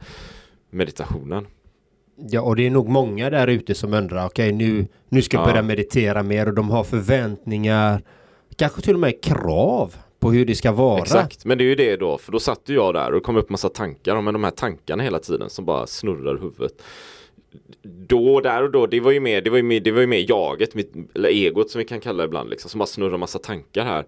meditationen. 0.70 1.46
Ja, 2.16 2.40
och 2.40 2.56
det 2.56 2.66
är 2.66 2.70
nog 2.70 2.88
många 2.88 3.30
där 3.30 3.46
ute 3.46 3.74
som 3.74 3.94
undrar, 3.94 4.26
okej 4.26 4.54
okay, 4.54 4.68
nu, 4.68 4.86
nu 5.08 5.22
ska 5.22 5.36
jag 5.36 5.46
börja 5.46 5.62
meditera 5.62 6.22
mer 6.22 6.46
och 6.46 6.54
de 6.54 6.70
har 6.70 6.84
förväntningar, 6.84 8.02
kanske 8.56 8.82
till 8.82 8.94
och 8.94 9.00
med 9.00 9.22
krav 9.22 9.94
på 10.18 10.32
hur 10.32 10.44
det 10.44 10.54
ska 10.54 10.72
vara. 10.72 11.02
Exakt, 11.02 11.44
men 11.44 11.58
det 11.58 11.64
är 11.64 11.66
ju 11.66 11.74
det 11.74 11.96
då, 11.96 12.18
för 12.18 12.32
då 12.32 12.40
satt 12.40 12.62
jag 12.64 12.94
där 12.94 13.14
och 13.14 13.22
kom 13.22 13.36
upp 13.36 13.50
massa 13.50 13.68
tankar, 13.68 14.20
men 14.20 14.34
de 14.34 14.44
här 14.44 14.50
tankarna 14.50 15.02
hela 15.02 15.18
tiden 15.18 15.50
som 15.50 15.64
bara 15.64 15.86
snurrar 15.86 16.36
i 16.36 16.40
huvudet. 16.40 16.82
Då, 17.82 18.40
där 18.40 18.62
och 18.62 18.70
då, 18.70 18.86
det 18.86 19.00
var 19.00 19.10
ju 19.10 19.20
mer, 19.20 19.40
det 19.40 19.50
var 19.50 19.56
ju 19.56 19.62
mer, 19.62 19.80
det 19.80 19.92
var 19.92 20.00
ju 20.00 20.06
mer 20.06 20.24
jaget, 20.28 20.74
mitt, 20.74 20.92
eller 21.14 21.28
egot 21.28 21.70
som 21.70 21.78
vi 21.78 21.84
kan 21.84 22.00
kalla 22.00 22.22
det 22.22 22.24
ibland, 22.24 22.50
liksom, 22.50 22.70
som 22.70 22.78
bara 22.78 22.86
snurrar 22.86 23.18
massa 23.18 23.38
tankar 23.38 23.84
här. 23.84 24.06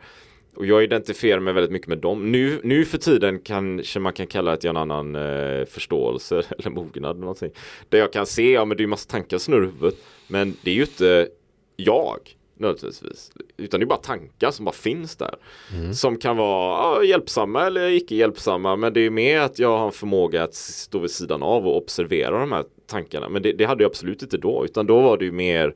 Och 0.56 0.66
jag 0.66 0.84
identifierar 0.84 1.40
mig 1.40 1.52
väldigt 1.52 1.72
mycket 1.72 1.88
med 1.88 1.98
dem. 1.98 2.32
Nu, 2.32 2.60
nu 2.64 2.84
för 2.84 2.98
tiden 2.98 3.38
kanske 3.38 4.00
man 4.00 4.12
kan 4.12 4.26
kalla 4.26 4.50
det 4.50 4.56
att 4.56 4.64
jag 4.64 4.74
har 4.74 4.82
en 4.82 4.90
annan 4.90 5.16
eh, 5.16 5.64
förståelse 5.64 6.42
eller 6.58 6.70
mognad. 6.70 7.10
Eller 7.10 7.20
någonting. 7.20 7.50
Där 7.88 7.98
jag 7.98 8.12
kan 8.12 8.26
se, 8.26 8.52
ja 8.52 8.64
men 8.64 8.76
det 8.76 8.80
är 8.80 8.84
ju 8.84 8.88
massa 8.88 9.10
tankar 9.10 9.38
som 9.38 9.52
snurrar 9.52 9.62
i 9.62 9.66
huvudet. 9.66 9.98
Men 10.28 10.56
det 10.62 10.70
är 10.70 10.74
ju 10.74 10.80
inte 10.80 11.28
jag 11.76 12.18
nödvändigtvis. 12.60 13.32
Utan 13.56 13.80
det 13.80 13.84
är 13.84 13.86
bara 13.88 13.98
tankar 13.98 14.50
som 14.50 14.64
bara 14.64 14.74
finns 14.74 15.16
där. 15.16 15.34
Mm. 15.74 15.94
Som 15.94 16.16
kan 16.16 16.36
vara 16.36 16.96
ja, 16.96 17.04
hjälpsamma 17.04 17.66
eller 17.66 17.88
icke 17.88 18.14
hjälpsamma. 18.14 18.76
Men 18.76 18.92
det 18.92 19.00
är 19.00 19.10
mer 19.10 19.40
att 19.40 19.58
jag 19.58 19.78
har 19.78 19.86
en 19.86 19.92
förmåga 19.92 20.42
att 20.42 20.54
stå 20.54 20.98
vid 20.98 21.10
sidan 21.10 21.42
av 21.42 21.66
och 21.68 21.76
observera 21.76 22.40
de 22.40 22.52
här 22.52 22.64
tankarna. 22.86 23.28
Men 23.28 23.42
det, 23.42 23.52
det 23.52 23.64
hade 23.64 23.82
jag 23.82 23.90
absolut 23.90 24.22
inte 24.22 24.38
då. 24.38 24.64
Utan 24.64 24.86
då 24.86 25.00
var 25.00 25.18
det 25.18 25.24
ju 25.24 25.32
mer, 25.32 25.74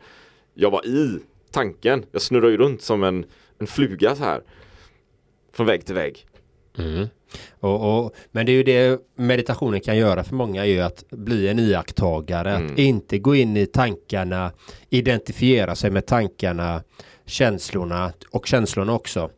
jag 0.54 0.70
var 0.70 0.86
i 0.86 1.18
tanken. 1.50 2.04
Jag 2.12 2.22
snurrar 2.22 2.48
ju 2.48 2.56
runt 2.56 2.82
som 2.82 3.02
en, 3.02 3.26
en 3.58 3.66
fluga 3.66 4.16
så 4.16 4.24
här. 4.24 4.42
Från 5.52 5.66
vägg 5.66 5.86
till 5.86 5.94
vägg. 5.94 6.26
Mm. 6.78 7.08
Och, 7.60 8.04
och, 8.04 8.14
men 8.32 8.46
det 8.46 8.52
är 8.52 8.54
ju 8.54 8.62
det 8.62 9.00
meditationen 9.16 9.80
kan 9.80 9.96
göra 9.96 10.24
för 10.24 10.34
många 10.34 10.62
är 10.62 10.68
ju 10.68 10.80
att 10.80 11.04
bli 11.10 11.48
en 11.48 11.58
iakttagare. 11.58 12.50
Mm. 12.50 12.72
Att 12.72 12.78
inte 12.78 13.18
gå 13.18 13.34
in 13.34 13.56
i 13.56 13.66
tankarna, 13.66 14.52
identifiera 14.90 15.74
sig 15.74 15.90
med 15.90 16.06
tankarna, 16.06 16.82
känslorna 17.26 18.12
och 18.30 18.46
känslorna 18.46 18.92
också. 18.92 19.30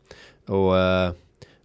Och, 0.47 0.77
eh, 0.77 1.11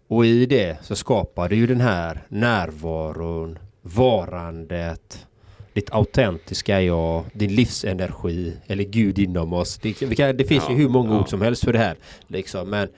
och 0.09 0.27
i 0.27 0.47
det 0.47 0.77
så 0.83 0.97
skapar 0.97 1.49
det 1.49 1.57
ju 1.57 1.67
den 1.67 1.81
här 1.81 2.23
närvaron, 2.29 3.59
varandet, 3.83 5.27
ditt 5.73 5.91
autentiska 5.91 6.81
jag, 6.83 7.25
din 7.33 7.55
livsenergi 7.55 8.57
eller 8.67 8.85
Gud 8.85 9.19
inom 9.19 9.53
oss. 9.53 9.79
Det, 9.79 9.93
kan, 9.93 10.37
det 10.37 10.45
finns 10.45 10.65
ja, 10.69 10.71
ju 10.71 10.77
hur 10.83 10.89
många 10.89 11.15
ja. 11.15 11.21
ord 11.21 11.29
som 11.29 11.43
helst 11.43 11.65
för 11.65 11.73
det 11.73 11.79
här. 11.79 11.97
Liksom. 12.27 12.71
Men 12.71 12.89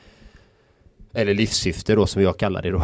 eller 1.15 1.35
livssyfte 1.35 1.95
då 1.95 2.07
som 2.07 2.23
jag 2.23 2.39
kallar 2.39 2.63
det 2.63 2.71
då. 2.71 2.83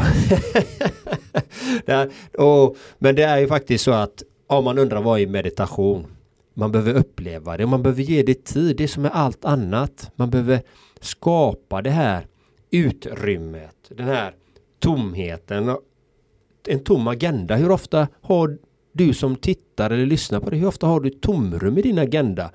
det 1.86 2.10
och, 2.38 2.76
men 2.98 3.14
det 3.14 3.22
är 3.22 3.38
ju 3.38 3.46
faktiskt 3.46 3.84
så 3.84 3.90
att 3.90 4.22
om 4.46 4.64
man 4.64 4.78
undrar 4.78 5.02
vad 5.02 5.20
är 5.20 5.26
meditation? 5.26 6.06
Man 6.54 6.72
behöver 6.72 6.94
uppleva 6.94 7.56
det, 7.56 7.66
man 7.66 7.82
behöver 7.82 8.02
ge 8.02 8.22
det 8.22 8.44
tid, 8.44 8.76
det 8.76 8.88
som 8.88 9.04
är 9.04 9.10
allt 9.10 9.44
annat. 9.44 10.10
Man 10.16 10.30
behöver 10.30 10.62
skapa 11.00 11.82
det 11.82 11.90
här 11.90 12.26
utrymmet, 12.70 13.76
den 13.88 14.06
här 14.06 14.34
tomheten. 14.78 15.76
En 16.68 16.84
tom 16.84 17.08
agenda, 17.08 17.56
hur 17.56 17.70
ofta 17.70 18.08
har 18.20 18.58
du 18.92 19.14
som 19.14 19.36
tittar 19.36 19.90
eller 19.90 20.06
lyssnar 20.06 20.40
på 20.40 20.50
det, 20.50 20.56
hur 20.56 20.66
ofta 20.66 20.86
har 20.86 21.00
du 21.00 21.10
tomrum 21.10 21.78
i 21.78 21.82
din 21.82 21.98
agenda? 21.98 22.50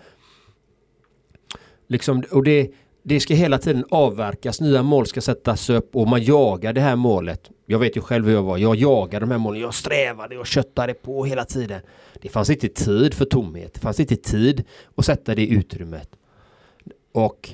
Liksom, 1.87 2.23
och 2.31 2.43
det, 2.43 2.71
det 3.07 3.19
ska 3.19 3.33
hela 3.33 3.57
tiden 3.57 3.85
avverkas, 3.89 4.61
nya 4.61 4.83
mål 4.83 5.07
ska 5.07 5.21
sättas 5.21 5.69
upp 5.69 5.95
och 5.95 6.07
man 6.07 6.23
jagar 6.23 6.73
det 6.73 6.81
här 6.81 6.95
målet. 6.95 7.49
Jag 7.65 7.79
vet 7.79 7.97
ju 7.97 8.01
själv 8.01 8.25
hur 8.25 8.33
jag 8.33 8.43
var, 8.43 8.57
jag 8.57 8.75
jagade 8.75 9.25
de 9.25 9.31
här 9.31 9.37
målen, 9.37 9.61
jag 9.61 9.73
strävade 9.73 10.37
och 10.37 10.47
köttade 10.47 10.93
på 10.93 11.25
hela 11.25 11.45
tiden. 11.45 11.81
Det 12.21 12.29
fanns 12.29 12.49
inte 12.49 12.67
tid 12.67 13.13
för 13.13 13.25
tomhet, 13.25 13.73
det 13.73 13.79
fanns 13.79 13.99
inte 13.99 14.15
tid 14.15 14.63
att 14.95 15.05
sätta 15.05 15.35
det 15.35 15.41
i 15.41 15.49
utrymmet. 15.53 16.09
Och 17.11 17.49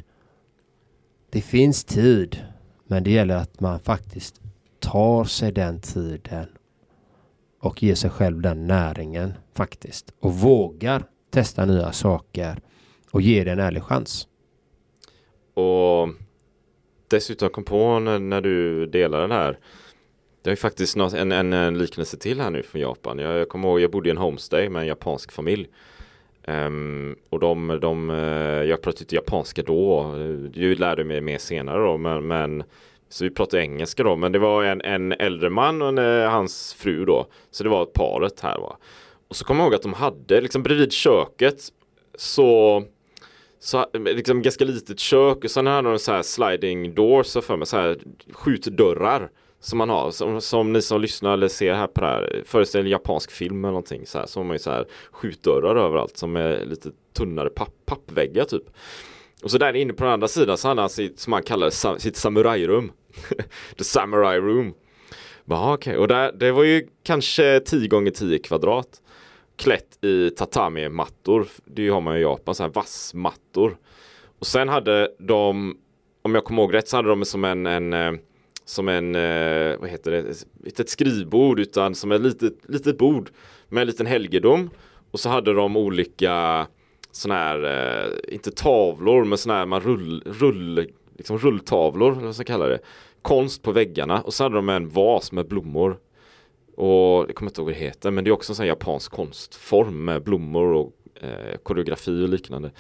det 1.30 1.42
finns 1.42 1.84
tid, 1.84 2.40
men 2.88 3.04
det 3.04 3.12
gäller 3.12 3.36
att 3.36 3.60
man 3.60 3.80
faktiskt 3.80 4.42
tar 4.80 5.24
sig 5.24 5.52
den 5.52 5.82
tiden 5.82 6.46
och 7.60 7.84
ger 7.84 7.96
sig 7.96 8.10
själv 8.10 8.42
den 8.42 8.68
näringen 8.68 9.34
faktiskt 9.54 10.14
och 10.20 10.34
vågar 10.34 11.04
testa 11.30 11.66
nya 11.66 11.92
saker 11.92 12.60
och 13.12 13.22
ge 13.22 13.44
det 13.44 13.52
en 13.52 13.60
ärlig 13.60 13.84
chans. 13.84 14.28
Och 15.54 16.10
dessutom 17.08 17.50
kom 17.50 17.64
på 17.64 18.00
när, 18.00 18.20
när 18.20 18.42
du 18.42 18.86
delade 18.86 19.24
den 19.24 19.32
här 19.32 19.60
Det 20.42 20.50
är 20.50 20.52
ju 20.52 20.56
faktiskt 20.58 20.96
något, 20.96 21.14
en, 21.14 21.32
en, 21.32 21.54
en 21.54 21.78
liknelse 21.78 22.18
till 22.18 22.42
här 22.42 22.50
nu 22.50 22.64
från 22.64 22.82
Japan. 22.82 23.20
Jag, 23.20 23.38
jag 23.38 23.50
kommer 23.50 23.68
ihåg, 23.68 23.80
jag 23.80 23.92
bodde 23.92 24.10
i 24.10 24.12
en 24.12 24.18
homestay 24.18 24.70
med 24.70 24.82
en 24.82 24.88
japansk 24.88 25.32
familj. 25.32 25.68
Um, 26.48 27.16
och 27.30 27.40
de, 27.40 27.80
de, 27.82 28.10
eh, 28.10 28.18
jag 28.70 28.82
pratade 28.82 29.04
inte 29.04 29.16
japanska 29.16 29.64
då. 29.64 30.16
Du 30.54 30.76
lärde 30.76 31.04
mig 31.04 31.22
mer 31.22 31.38
senare 31.38 31.84
då, 31.84 31.98
men, 31.98 32.28
men 32.28 32.64
så 33.10 33.24
vi 33.24 33.30
pratade 33.30 33.64
engelska 33.64 34.04
då, 34.04 34.16
men 34.16 34.32
det 34.32 34.40
var 34.40 34.64
en, 34.64 34.82
en 34.82 35.12
äldre 35.12 35.50
man 35.50 35.82
och 35.82 35.88
en, 35.88 35.98
eh, 35.98 36.30
hans 36.30 36.74
fru 36.74 37.06
då. 37.06 37.28
Så 37.52 37.64
det 37.64 37.70
var 37.70 37.86
paret 37.86 38.40
här 38.40 38.58
va. 38.58 38.78
Och 39.28 39.36
så 39.36 39.46
kommer 39.46 39.62
jag 39.62 39.66
ihåg 39.66 39.76
att 39.76 39.82
de 39.82 39.94
hade 39.94 40.42
liksom 40.42 40.64
bredvid 40.64 40.92
köket 40.92 41.56
så 42.16 42.84
så 43.64 43.86
liksom 43.94 44.42
ganska 44.42 44.66
litet 44.66 45.00
kök 45.00 45.44
och 45.44 45.52
sen 45.52 45.68
hade 45.68 45.90
de 45.90 46.00
så 46.00 46.12
här 46.12 46.22
sliding 46.22 46.94
doors 46.96 47.34
för 47.34 47.58
mig, 47.58 47.68
så 47.68 47.78
här 47.78 47.98
skjutdörrar 48.32 49.30
som 49.60 49.78
man 49.78 49.90
har, 49.90 50.12
som, 50.12 50.42
som 50.42 50.74
ni 50.74 50.82
som 50.82 51.02
lyssnar 51.02 51.34
eller 51.34 51.48
ser 51.48 51.74
här 51.74 51.88
på 51.88 52.02
det 52.02 52.08
här, 52.08 52.44
föreställer 52.46 52.90
japansk 52.90 53.32
film 53.32 53.66
eller 53.66 53.72
någonting 53.72 54.06
så 54.06 54.18
här, 54.18 54.26
så 54.26 54.40
har 54.40 54.46
man 54.46 54.56
ju 54.56 54.60
så 54.60 54.72
här 54.72 54.86
skjutdörrar 55.12 55.76
överallt 55.76 56.18
som 56.18 56.36
är 56.36 56.66
lite 56.66 56.92
tunnare 57.14 57.50
papp, 57.50 57.74
pappväggar 57.86 58.46
typ. 58.46 58.64
Och 59.44 59.52
så 59.52 59.58
där 59.58 59.74
inne 59.74 59.94
på 59.94 60.04
den 60.04 60.14
andra 60.14 60.28
sidan 60.28 60.58
så 60.58 60.68
hade 60.68 60.82
han 60.82 60.90
sitt, 60.90 61.20
som 61.20 61.34
han 61.34 61.44
kallar 61.44 61.66
det, 61.66 62.00
sitt 62.00 62.18
samurajrum. 62.18 62.92
The 63.78 63.84
samurai 63.84 64.40
room. 64.40 64.74
Ja, 65.46 65.74
okej, 65.74 65.92
okay. 65.92 66.02
och 66.02 66.08
där, 66.08 66.32
det 66.32 66.52
var 66.52 66.64
ju 66.64 66.88
kanske 67.04 67.60
10 67.60 67.88
gånger 67.88 68.12
10 68.12 68.40
kvadrat. 68.40 69.02
Klätt 69.62 70.06
i 70.06 70.30
tatami-mattor. 70.30 71.48
Det 71.66 71.90
har 71.90 72.02
man 72.02 72.14
ju 72.14 72.20
i 72.20 72.24
Japan, 72.24 72.56
så 72.56 72.64
här 72.64 72.70
vassmattor. 72.70 73.78
Och 74.40 74.48
sen 74.48 74.70
hade 74.70 75.12
de, 75.20 75.78
om 76.22 76.36
jag 76.36 76.44
kommer 76.44 76.62
ihåg 76.62 76.74
rätt, 76.74 76.88
så 76.88 76.96
hade 76.96 77.10
de 77.10 77.26
som 77.26 77.46
en, 77.46 77.66
en 77.66 77.94
eh, 77.94 78.14
som 78.66 78.88
en, 78.88 79.16
eh, 79.16 79.80
vad 79.80 79.90
heter 79.90 80.12
det, 80.12 80.46
inte 80.66 80.82
ett 80.82 80.90
skrivbord 80.90 81.60
utan 81.60 81.96
som 81.96 82.12
ett 82.12 82.22
litet, 82.22 82.54
litet 82.68 82.98
bord 82.98 83.30
med 83.70 83.82
en 83.82 83.88
liten 83.88 84.06
helgedom. 84.06 84.70
Och 85.12 85.20
så 85.20 85.30
hade 85.30 85.54
de 85.54 85.78
olika 85.78 86.68
sådana 87.12 87.40
här, 87.40 87.64
eh, 87.64 88.34
inte 88.34 88.52
tavlor, 88.52 89.26
men 89.26 89.38
sådana 89.38 89.60
här 89.60 89.66
man 89.66 89.82
rull, 89.82 90.24
rull, 90.26 90.88
liksom 91.18 91.38
rulltavlor, 91.38 92.12
eller 92.12 92.26
vad 92.26 92.36
ska 92.36 92.44
kalla 92.44 92.68
det. 92.68 92.80
Konst 93.22 93.64
på 93.64 93.72
väggarna 93.72 94.22
och 94.22 94.34
så 94.34 94.44
hade 94.44 94.56
de 94.56 94.70
en 94.70 94.90
vas 94.90 95.32
med 95.32 95.48
blommor. 95.48 95.98
Och 96.82 97.28
det 97.28 97.34
kommer 97.34 97.52
inte 97.52 97.62
ihåg 97.62 97.66
vad 97.66 97.76
det 97.76 97.80
heter, 97.80 98.12
men 98.12 98.24
det 98.24 98.30
är 98.30 98.32
också 98.32 98.52
en 98.52 98.56
sån 98.56 98.68
japansk 98.68 99.12
konstform 99.12 100.06
med 100.06 100.24
blommor 100.24 100.74
och 100.74 100.94
eh, 101.16 101.58
koreografi 101.64 102.24
och 102.24 102.30
liknande. 102.30 102.72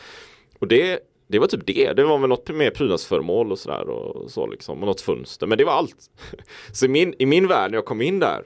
Och 0.59 0.67
det 0.67 0.99
det 1.27 1.39
var 1.39 1.47
typ 1.47 1.65
det. 1.65 1.93
Det 1.93 2.03
var 2.03 2.17
väl 2.17 2.29
något 2.29 2.49
mer 2.49 2.69
prydnadsföremål 2.69 3.51
och 3.51 3.59
sådär 3.59 3.89
och 3.89 4.31
så 4.31 4.47
liksom. 4.47 4.79
Och 4.79 4.85
något 4.85 5.01
fönster. 5.01 5.47
Men 5.47 5.57
det 5.57 5.63
var 5.63 5.73
allt. 5.73 6.09
Så 6.71 6.85
i 6.85 6.89
min, 6.89 7.13
i 7.19 7.25
min 7.25 7.47
värld 7.47 7.71
när 7.71 7.77
jag 7.77 7.85
kom 7.85 8.01
in 8.01 8.19
där. 8.19 8.43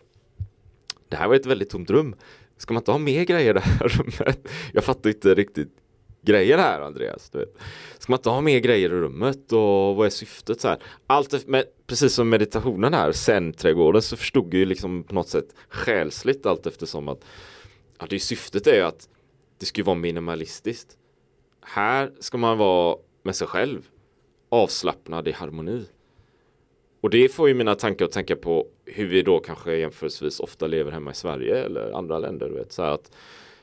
Det 1.09 1.15
här 1.15 1.27
var 1.27 1.35
ett 1.35 1.45
väldigt 1.45 1.69
tomt 1.69 1.89
rum. 1.89 2.15
Ska 2.57 2.73
man 2.73 2.81
inte 2.81 2.91
ha 2.91 2.97
mer 2.97 3.23
grejer 3.23 3.49
i 3.49 3.53
det 3.53 3.59
här 3.59 3.87
rummet? 3.87 4.47
Jag 4.73 4.83
fattar 4.83 5.09
inte 5.09 5.35
riktigt 5.35 5.71
grejer 6.25 6.57
här 6.57 6.81
Andreas. 6.81 7.29
Du 7.29 7.37
vet. 7.37 7.57
Ska 7.99 8.11
man 8.11 8.19
inte 8.19 8.29
ha 8.29 8.41
mer 8.41 8.59
grejer 8.59 8.89
i 8.89 8.93
rummet 8.93 9.51
och 9.51 9.95
vad 9.95 10.05
är 10.05 10.09
syftet 10.09 10.61
så 10.61 10.67
här? 10.67 10.77
Allt 11.07 11.47
med, 11.47 11.65
precis 11.87 12.13
som 12.13 12.29
meditationen 12.29 12.93
här, 12.93 13.11
sen-trädgården 13.11 14.01
så 14.01 14.17
förstod 14.17 14.53
jag 14.53 14.59
ju 14.59 14.65
liksom 14.65 15.03
på 15.03 15.15
något 15.15 15.29
sätt 15.29 15.55
själsligt 15.69 16.45
allt 16.45 16.67
eftersom 16.67 17.07
att 17.07 17.25
ja, 17.99 18.05
det 18.09 18.19
syftet 18.19 18.67
är 18.67 18.75
ju 18.75 18.81
att 18.81 19.09
det 19.59 19.65
ska 19.65 19.83
vara 19.83 19.95
minimalistiskt. 19.95 20.97
Här 21.61 22.11
ska 22.19 22.37
man 22.37 22.57
vara 22.57 22.97
med 23.23 23.35
sig 23.35 23.47
själv. 23.47 23.87
Avslappnad 24.49 25.27
i 25.27 25.31
harmoni. 25.31 25.85
Och 27.01 27.09
det 27.09 27.29
får 27.29 27.47
ju 27.47 27.53
mina 27.53 27.75
tankar 27.75 28.05
att 28.05 28.11
tänka 28.11 28.35
på 28.35 28.67
hur 28.85 29.07
vi 29.07 29.21
då 29.21 29.39
kanske 29.39 29.75
jämförelsevis 29.75 30.39
ofta 30.39 30.67
lever 30.67 30.91
hemma 30.91 31.11
i 31.11 31.13
Sverige 31.13 31.63
eller 31.65 31.91
andra 31.91 32.19
länder. 32.19 32.49
Du 32.49 32.55
vet, 32.55 32.71
så 32.71 32.81
att 32.81 33.11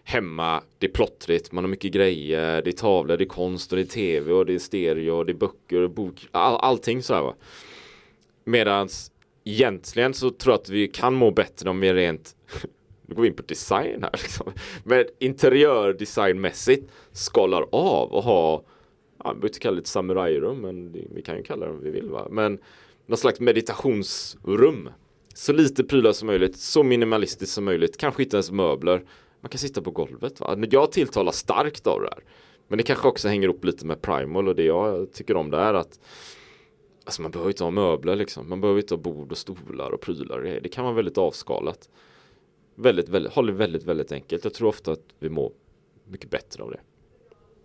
hemma, 0.05 0.63
det 0.79 0.87
är 0.87 0.91
plottrigt, 0.91 1.53
man 1.53 1.65
har 1.65 1.69
mycket 1.69 1.93
grejer, 1.93 2.63
det 2.63 2.71
är 2.71 2.73
tavlor, 2.73 3.17
det 3.17 3.25
är 3.25 3.29
konst 3.29 3.73
och 3.73 3.77
det 3.77 3.83
är 3.83 3.87
tv 3.87 4.33
och 4.33 4.47
det 4.47 4.55
är 4.55 4.59
stereo 4.59 5.15
och 5.15 5.27
det 5.27 5.33
är 5.33 5.37
böcker 5.37 5.83
och 5.83 5.91
bok, 5.91 6.29
all, 6.31 6.57
allting 6.57 7.03
så 7.03 7.15
här 7.15 7.23
va. 7.23 7.35
Medans 8.45 9.13
egentligen 9.45 10.15
så 10.15 10.31
tror 10.31 10.53
jag 10.53 10.61
att 10.61 10.69
vi 10.69 10.89
kan 10.89 11.15
må 11.15 11.31
bättre 11.31 11.71
om 11.71 11.81
vi 11.81 11.93
rent 11.93 12.37
nu 13.07 13.15
går 13.15 13.23
vi 13.23 13.29
in 13.29 13.35
på 13.35 13.43
design 13.43 14.03
här 14.03 14.11
liksom. 14.13 14.53
Men 14.85 15.05
interiördesignmässigt 15.19 16.91
skalar 17.13 17.67
av 17.73 18.13
och 18.13 18.23
ha, 18.23 18.65
ja, 19.25 19.33
vi 19.33 19.35
behöver 19.35 19.49
inte 19.49 19.59
kalla 19.59 19.75
det 19.75 19.81
ett 19.81 19.87
samurajrum, 19.87 20.61
men 20.61 20.93
vi 20.93 21.23
kan 21.23 21.37
ju 21.37 21.43
kalla 21.43 21.67
det 21.67 21.73
om 21.73 21.83
vi 21.83 21.91
vill 21.91 22.11
va. 22.11 22.29
Men 22.31 22.59
någon 23.07 23.19
slags 23.19 23.41
meditationsrum. 23.41 24.89
Så 25.35 25.53
lite 25.53 25.85
prylar 25.85 26.13
som 26.13 26.27
möjligt, 26.27 26.57
så 26.57 26.83
minimalistiskt 26.83 27.55
som 27.55 27.65
möjligt, 27.65 27.97
kanske 27.97 28.23
inte 28.23 28.37
ens 28.37 28.51
möbler. 28.51 29.03
Man 29.43 29.51
kan 29.51 29.59
sitta 29.59 29.83
på 29.83 29.91
golvet. 29.91 30.41
Va? 30.41 30.57
Jag 30.71 30.93
tilltalar 30.93 31.33
starkt 31.33 31.87
av 31.87 32.01
det 32.01 32.09
här. 32.13 32.25
Men 32.69 32.77
det 32.77 32.83
kanske 32.83 33.09
också 33.09 33.29
hänger 33.29 33.49
upp 33.49 33.65
lite 33.65 33.87
med 33.87 34.03
Primal 34.03 34.49
och 34.49 34.55
det 34.55 34.65
jag 34.65 35.13
tycker 35.13 35.37
om 35.37 35.51
det 35.51 35.59
är 35.59 35.75
att 35.75 36.01
Alltså 37.05 37.23
man 37.23 37.31
behöver 37.31 37.51
inte 37.51 37.65
ha 37.65 37.71
möbler 37.71 38.17
liksom. 38.17 38.49
Man 38.49 38.61
behöver 38.61 38.81
inte 38.81 38.95
ha 38.95 39.01
bord 39.01 39.33
och 39.33 39.39
stolar 39.39 39.91
och 39.91 40.01
prylar. 40.01 40.61
Det 40.63 40.69
kan 40.69 40.85
vara 40.85 40.95
väldigt 40.95 41.19
avskalat 41.19 41.89
väldigt, 42.75 43.09
väldigt, 43.09 43.33
håller 43.33 43.53
väldigt, 43.53 43.85
väldigt 43.85 44.13
enkelt. 44.13 44.45
Jag 44.45 44.55
tror 44.55 44.69
ofta 44.69 44.93
att 44.93 45.05
vi 45.19 45.29
mår 45.29 45.53
mycket 46.09 46.31
bättre 46.31 46.63
av 46.63 46.71
det. 46.71 46.81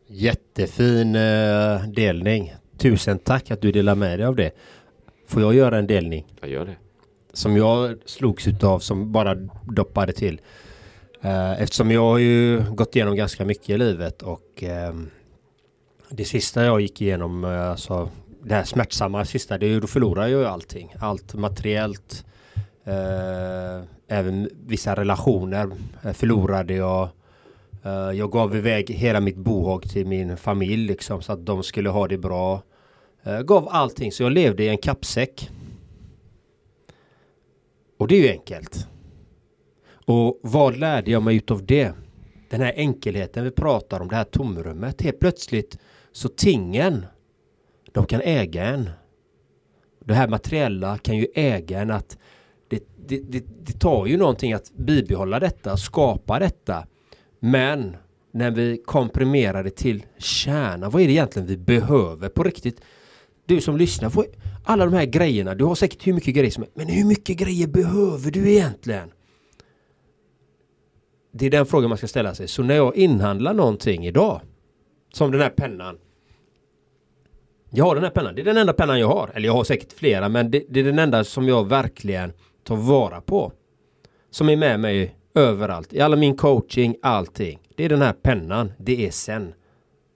Jättefin 0.08 1.16
uh, 1.16 1.88
delning. 1.88 2.54
Tusen 2.78 3.20
tack 3.20 3.52
att 3.52 3.62
du 3.62 3.72
delar 3.72 3.96
med 3.96 4.20
dig 4.20 4.28
av 4.28 4.36
det. 4.36 4.52
Får 5.28 5.42
jag 5.42 5.56
göra 5.56 5.78
en 5.78 5.88
delning? 5.88 6.26
Jag 6.42 6.50
gör 6.50 6.66
det. 6.66 6.76
Som 7.34 7.58
jag 7.58 7.98
slogs 8.06 8.48
utav 8.48 8.80
som 8.80 9.12
bara 9.12 9.36
doppade 9.76 10.14
till. 10.14 10.42
Eh, 11.22 11.62
eftersom 11.62 11.92
jag 11.92 12.02
har 12.02 12.18
ju 12.18 12.64
gått 12.72 12.96
igenom 12.96 13.16
ganska 13.16 13.46
mycket 13.46 13.70
i 13.70 13.78
livet 13.78 14.22
och 14.22 14.64
ehm, 14.64 15.10
det 16.10 16.26
sista 16.26 16.66
jag 16.66 16.82
gick 16.82 17.02
igenom, 17.02 17.44
eh, 17.44 17.70
alltså 17.70 18.10
det 18.44 18.56
här 18.56 18.64
smärtsamma 18.64 19.26
sista, 19.26 19.58
det 19.58 19.66
är 19.66 19.70
ju 19.70 19.80
då 19.80 19.88
förlorar 19.88 20.28
jag 20.28 20.42
ju 20.42 20.48
allting. 20.48 20.94
Allt 21.00 21.34
materiellt, 21.34 22.26
eh, 22.84 23.84
även 24.08 24.50
vissa 24.66 24.96
relationer 24.96 25.72
förlorade 26.14 26.74
jag. 26.74 27.10
Jag 28.16 28.32
gav 28.32 28.56
iväg 28.56 28.90
hela 28.90 29.20
mitt 29.20 29.38
bohag 29.38 29.84
till 29.84 30.08
min 30.08 30.38
familj 30.38 30.88
liksom 30.88 31.22
så 31.22 31.34
att 31.34 31.46
de 31.46 31.64
skulle 31.64 31.90
ha 31.90 32.08
det 32.08 32.18
bra. 32.18 32.62
gav 33.46 33.68
allting 33.72 34.12
så 34.12 34.24
jag 34.24 34.32
levde 34.32 34.64
i 34.64 34.68
en 34.68 34.78
kappsäck. 34.78 35.50
Och 37.98 38.08
det 38.08 38.16
är 38.16 38.22
ju 38.22 38.30
enkelt. 38.30 38.88
Och 40.08 40.40
vad 40.42 40.78
lärde 40.78 41.12
jag 41.12 41.24
mig 41.24 41.36
utav 41.36 41.66
det? 41.66 41.94
Den 42.50 42.62
här 42.62 42.74
enkelheten 42.76 43.44
vi 43.44 43.52
pratar 43.52 44.00
om, 44.00 44.08
det 44.08 44.16
här 44.16 44.24
tomrummet. 44.24 45.02
Helt 45.02 45.20
plötsligt 45.20 45.78
så 46.12 46.30
tingen, 46.30 47.06
de 47.92 48.06
kan 48.06 48.22
äga 48.22 48.66
en. 48.66 48.90
Det 50.06 50.14
här 50.14 50.28
materiella 50.28 50.98
kan 50.98 51.18
ju 51.18 51.28
äga 51.36 51.82
en 51.82 51.92
att 51.92 52.18
det, 52.70 52.84
det, 53.08 53.44
det 53.64 53.80
tar 53.80 54.06
ju 54.06 54.18
någonting 54.18 54.54
att 54.54 54.72
bibehålla 54.76 55.40
detta, 55.40 55.78
skapa 55.78 56.40
detta. 56.40 56.88
Men 57.40 57.98
när 58.32 58.52
vi 58.52 58.82
komprimerar 58.86 59.64
det 59.64 59.76
till 59.76 60.06
kärna, 60.18 60.90
vad 60.90 61.02
är 61.02 61.06
det 61.06 61.14
egentligen 61.14 61.48
vi 61.48 61.58
behöver 61.58 62.30
på 62.30 62.44
riktigt? 62.44 62.82
Du 63.46 63.62
som 63.62 63.78
lyssnar, 63.78 64.12
alla 64.64 64.86
de 64.86 64.94
här 64.94 65.06
grejerna, 65.06 65.56
du 65.56 65.64
har 65.64 65.76
säkert 65.76 66.08
hur 66.08 66.14
mycket 66.14 66.36
grejer 66.36 66.52
som 66.52 66.64
helst, 66.64 66.78
men 66.78 66.88
hur 66.88 67.06
mycket 67.06 67.38
grejer 67.38 67.68
behöver 67.68 68.32
du 68.32 68.52
egentligen? 68.52 69.12
Det 71.38 71.46
är 71.46 71.50
den 71.50 71.66
frågan 71.66 71.90
man 71.90 71.98
ska 71.98 72.08
ställa 72.08 72.36
sig. 72.36 72.48
Så 72.48 72.64
när 72.64 72.76
jag 72.76 72.96
inhandlar 72.96 73.54
någonting 73.54 74.06
idag, 74.06 74.42
som 75.14 75.32
den 75.32 75.42
här 75.42 75.50
pennan. 75.50 75.98
Jag 77.70 77.86
har 77.86 77.96
den 77.96 78.04
här 78.04 78.12
pennan, 78.12 78.36
det 78.36 78.42
är 78.42 78.46
den 78.46 78.58
enda 78.58 78.74
pennan 78.74 79.00
jag 79.00 79.08
har. 79.08 79.32
Eller 79.34 79.48
jag 79.48 79.54
har 79.54 79.64
säkert 79.64 79.94
flera, 79.94 80.30
men 80.30 80.52
det, 80.52 80.64
det 80.70 80.80
är 80.80 80.84
den 80.84 81.00
enda 81.00 81.24
som 81.24 81.48
jag 81.48 81.68
verkligen 81.68 82.34
tar 82.64 82.76
vara 82.76 83.22
på. 83.22 83.52
Som 84.32 84.50
är 84.50 84.56
med 84.56 84.80
mig 84.80 85.16
överallt, 85.36 85.94
i 85.94 86.00
alla 86.00 86.16
min 86.16 86.38
coaching, 86.38 86.96
allting. 87.02 87.60
Det 87.76 87.86
är 87.86 87.90
den 87.90 88.02
här 88.02 88.14
pennan, 88.14 88.72
det 88.78 89.06
är 89.08 89.12
sen. 89.12 89.54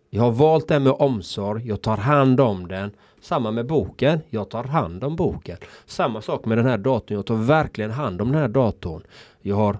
Jag 0.10 0.22
har 0.22 0.32
valt 0.32 0.68
den 0.68 0.84
med 0.84 0.94
omsorg, 0.94 1.68
jag 1.68 1.82
tar 1.82 1.98
hand 1.98 2.40
om 2.40 2.68
den. 2.68 2.92
Samma 3.22 3.52
med 3.52 3.66
boken, 3.66 4.20
jag 4.30 4.50
tar 4.50 4.64
hand 4.64 5.04
om 5.04 5.16
boken. 5.16 5.58
Samma 5.86 6.22
sak 6.22 6.46
med 6.46 6.58
den 6.58 6.66
här 6.66 6.78
datorn, 6.78 7.16
jag 7.16 7.26
tar 7.26 7.36
verkligen 7.36 7.92
hand 7.92 8.22
om 8.22 8.32
den 8.32 8.42
här 8.42 8.48
datorn. 8.48 9.04
Jag 9.42 9.56
har, 9.56 9.78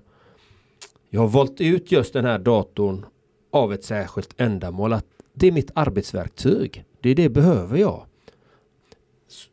jag 1.14 1.22
har 1.22 1.28
valt 1.28 1.62
ut 1.62 1.92
just 1.92 2.14
den 2.14 2.26
här 2.26 2.40
datorn 2.40 3.06
av 3.52 3.74
ett 3.74 3.84
särskilt 3.84 4.34
ändamål. 4.38 4.94
Att 4.94 5.06
det 5.34 5.48
är 5.48 5.52
mitt 5.52 5.72
arbetsverktyg. 5.76 6.84
Det 7.02 7.10
är 7.10 7.16
det 7.16 7.30
behöver 7.30 7.78
jag 7.78 8.06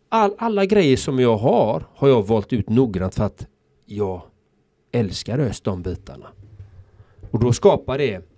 all, 0.09 0.35
alla 0.39 0.67
grejer 0.67 0.97
som 0.97 1.19
jag 1.19 1.37
har 1.37 1.85
har 1.95 2.09
jag 2.09 2.27
valt 2.27 2.53
ut 2.53 2.69
noggrant 2.69 3.15
för 3.15 3.25
att 3.25 3.47
jag 3.87 4.23
älskar 4.93 5.39
just 5.39 5.65
de 5.65 5.83
bitarna. 5.83 6.27
Och 7.31 7.41
då 7.41 7.53
skapar 7.53 7.99
det 7.99 8.29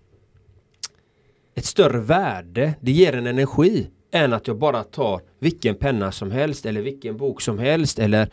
ett 1.54 1.64
större 1.64 2.00
värde. 2.00 2.74
Det 2.80 2.92
ger 2.92 3.12
en 3.12 3.26
energi 3.26 3.90
än 4.10 4.32
att 4.32 4.46
jag 4.46 4.58
bara 4.58 4.84
tar 4.84 5.20
vilken 5.38 5.74
penna 5.74 6.12
som 6.12 6.30
helst 6.30 6.66
eller 6.66 6.82
vilken 6.82 7.16
bok 7.16 7.40
som 7.40 7.58
helst 7.58 7.98
eller 7.98 8.30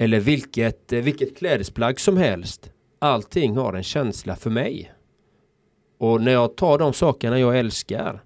eller 0.00 0.20
vilket, 0.20 0.92
eh, 0.92 1.00
vilket 1.00 1.36
klädesplagg 1.36 2.00
som 2.00 2.16
helst. 2.16 2.70
Allting 2.98 3.56
har 3.56 3.72
en 3.72 3.82
känsla 3.82 4.36
för 4.36 4.50
mig. 4.50 4.92
Och 5.98 6.22
när 6.22 6.32
jag 6.32 6.56
tar 6.56 6.78
de 6.78 6.92
sakerna 6.92 7.40
jag 7.40 7.58
älskar 7.58 8.22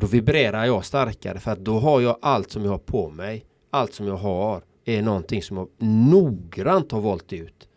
då 0.00 0.06
vibrerar 0.06 0.64
jag 0.64 0.84
starkare 0.84 1.38
för 1.40 1.50
att 1.50 1.58
då 1.58 1.78
har 1.78 2.00
jag 2.00 2.18
allt 2.22 2.50
som 2.50 2.64
jag 2.64 2.70
har 2.70 2.78
på 2.78 3.10
mig. 3.10 3.44
Allt 3.70 3.94
som 3.94 4.06
jag 4.06 4.16
har 4.16 4.62
är 4.84 5.02
någonting 5.02 5.42
som 5.42 5.56
jag 5.56 5.68
noggrant 5.78 6.92
har 6.92 7.00
valt 7.00 7.32
ut. 7.32 7.68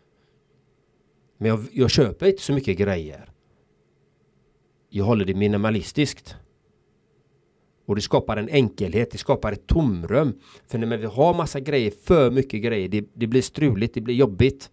Men 1.38 1.48
jag, 1.48 1.66
jag 1.72 1.90
köper 1.90 2.26
inte 2.26 2.42
så 2.42 2.52
mycket 2.52 2.78
grejer. 2.78 3.30
Jag 4.88 5.04
håller 5.04 5.24
det 5.24 5.34
minimalistiskt. 5.34 6.36
Och 7.86 7.94
det 7.94 8.02
skapar 8.02 8.36
en 8.36 8.48
enkelhet, 8.48 9.10
det 9.10 9.18
skapar 9.18 9.52
ett 9.52 9.66
tomrum. 9.66 10.40
För 10.66 10.78
när 10.78 10.96
vi 10.96 11.06
har 11.06 11.34
massa 11.34 11.60
grejer, 11.60 11.90
för 11.90 12.30
mycket 12.30 12.62
grejer, 12.62 12.88
det, 12.88 13.04
det 13.14 13.26
blir 13.26 13.42
struligt, 13.42 13.94
det 13.94 14.00
blir 14.00 14.14
jobbigt. 14.14 14.70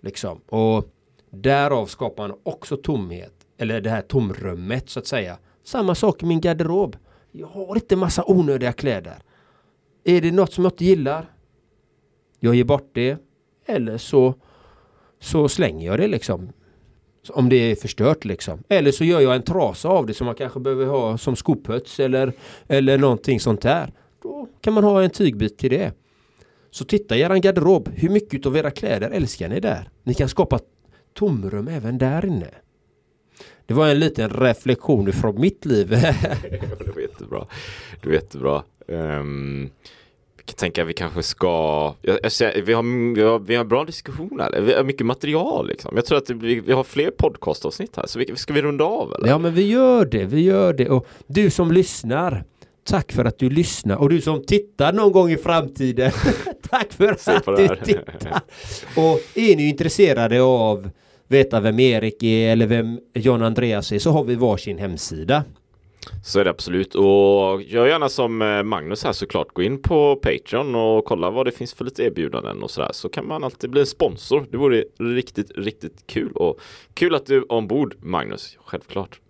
Liksom. 0.00 0.40
Och 0.48 0.84
därav 1.30 1.86
skapar 1.86 2.28
man 2.28 2.38
också 2.42 2.76
tomhet. 2.76 3.34
Eller 3.58 3.80
det 3.80 3.90
här 3.90 4.02
tomrummet 4.02 4.90
så 4.90 4.98
att 4.98 5.06
säga. 5.06 5.38
Samma 5.64 5.94
sak 5.94 6.22
i 6.22 6.26
min 6.26 6.40
garderob. 6.40 6.96
Jag 7.32 7.46
har 7.46 7.74
inte 7.74 7.96
massa 7.96 8.24
onödiga 8.26 8.72
kläder. 8.72 9.16
Är 10.04 10.20
det 10.20 10.32
något 10.32 10.52
som 10.52 10.64
jag 10.64 10.72
inte 10.72 10.84
gillar? 10.84 11.32
Jag 12.40 12.54
ger 12.54 12.64
bort 12.64 12.90
det. 12.92 13.16
Eller 13.66 13.98
så, 13.98 14.34
så 15.20 15.48
slänger 15.48 15.86
jag 15.86 15.98
det 15.98 16.08
liksom. 16.08 16.52
Om 17.30 17.48
det 17.48 17.56
är 17.56 17.76
förstört 17.76 18.24
liksom. 18.24 18.62
Eller 18.68 18.92
så 18.92 19.04
gör 19.04 19.20
jag 19.20 19.34
en 19.34 19.42
trasa 19.42 19.88
av 19.88 20.06
det 20.06 20.14
som 20.14 20.24
man 20.24 20.34
kanske 20.34 20.60
behöver 20.60 20.86
ha 20.86 21.18
som 21.18 21.36
skoputs 21.36 22.00
eller, 22.00 22.32
eller 22.68 22.98
någonting 22.98 23.40
sånt 23.40 23.60
där. 23.60 23.92
Då 24.22 24.48
kan 24.60 24.74
man 24.74 24.84
ha 24.84 25.02
en 25.02 25.10
tygbit 25.10 25.58
till 25.58 25.70
det. 25.70 25.92
Så 26.70 26.84
titta 26.84 27.16
i 27.16 27.20
er 27.20 27.36
garderob. 27.36 27.88
Hur 27.88 28.08
mycket 28.08 28.46
av 28.46 28.56
era 28.56 28.70
kläder 28.70 29.10
älskar 29.10 29.48
ni 29.48 29.60
där? 29.60 29.90
Ni 30.02 30.14
kan 30.14 30.28
skapa 30.28 30.60
tomrum 31.14 31.68
även 31.68 31.98
där 31.98 32.26
inne. 32.26 32.50
Det 33.66 33.74
var 33.74 33.88
en 33.88 33.98
liten 33.98 34.30
reflektion 34.30 35.12
från 35.12 35.40
mitt 35.40 35.64
liv. 35.64 35.88
det 35.90 36.92
var 36.94 37.00
jättebra. 37.00 37.46
Det 38.00 38.06
var 38.08 38.14
jättebra. 38.14 38.62
Um, 38.86 39.70
jag 40.46 40.56
tänker 40.56 40.82
att 40.82 40.88
vi 40.88 40.92
kanske 40.92 41.22
ska, 41.22 41.94
jag, 42.02 42.18
jag 42.38 42.52
vi, 42.62 42.72
har, 42.72 43.14
vi, 43.14 43.22
har, 43.22 43.38
vi 43.38 43.54
har 43.54 43.64
bra 43.64 43.84
diskussion 43.84 44.40
här, 44.40 44.60
vi 44.60 44.74
har 44.74 44.84
mycket 44.84 45.06
material 45.06 45.68
liksom. 45.68 45.96
Jag 45.96 46.04
tror 46.04 46.18
att 46.18 46.30
vi, 46.30 46.60
vi 46.60 46.72
har 46.72 46.84
fler 46.84 47.10
podcastavsnitt 47.10 47.96
här, 47.96 48.06
så 48.06 48.18
vi, 48.18 48.36
ska 48.36 48.52
vi 48.52 48.62
runda 48.62 48.84
av 48.84 49.14
eller? 49.14 49.28
Ja 49.28 49.38
men 49.38 49.54
vi 49.54 49.68
gör 49.68 50.04
det, 50.04 50.24
vi 50.24 50.40
gör 50.40 50.72
det. 50.72 50.88
Och 50.88 51.06
du 51.26 51.50
som 51.50 51.72
lyssnar, 51.72 52.44
tack 52.88 53.12
för 53.12 53.24
att 53.24 53.38
du 53.38 53.50
lyssnar. 53.50 53.96
Och 53.96 54.08
du 54.08 54.20
som 54.20 54.44
tittar 54.44 54.92
någon 54.92 55.12
gång 55.12 55.30
i 55.30 55.36
framtiden, 55.36 56.12
tack 56.70 56.92
för 56.92 57.12
att 57.12 57.56
du 57.56 57.76
tittar. 57.84 58.40
Och 58.96 59.20
är 59.34 59.56
ni 59.56 59.68
intresserade 59.68 60.42
av 60.42 60.90
veta 61.28 61.60
vem 61.60 61.80
Erik 61.80 62.22
är 62.22 62.52
eller 62.52 62.66
vem 62.66 63.00
John 63.14 63.42
Andreas 63.42 63.92
är 63.92 63.98
så 63.98 64.10
har 64.10 64.24
vi 64.24 64.34
varsin 64.34 64.78
hemsida. 64.78 65.44
Så 66.24 66.40
är 66.40 66.44
det 66.44 66.50
absolut 66.50 66.94
och 66.94 67.62
gör 67.62 67.86
gärna 67.86 68.08
som 68.08 68.42
eh, 68.42 68.62
Magnus 68.62 69.04
här 69.04 69.12
såklart. 69.12 69.48
Gå 69.52 69.62
in 69.62 69.82
på 69.82 70.16
Patreon 70.16 70.74
och 70.74 71.04
kolla 71.04 71.30
vad 71.30 71.46
det 71.46 71.52
finns 71.52 71.74
för 71.74 71.84
lite 71.84 72.02
erbjudanden 72.02 72.62
och 72.62 72.70
sådär. 72.70 72.90
Så 72.92 73.08
kan 73.08 73.26
man 73.26 73.44
alltid 73.44 73.70
bli 73.70 73.80
en 73.80 73.86
sponsor. 73.86 74.46
Det 74.50 74.56
vore 74.56 74.84
riktigt, 74.98 75.50
riktigt 75.56 76.06
kul 76.06 76.32
och 76.32 76.60
kul 76.94 77.14
att 77.14 77.26
du 77.26 77.36
är 77.36 77.52
ombord 77.52 77.94
Magnus, 78.00 78.58
självklart. 78.64 79.20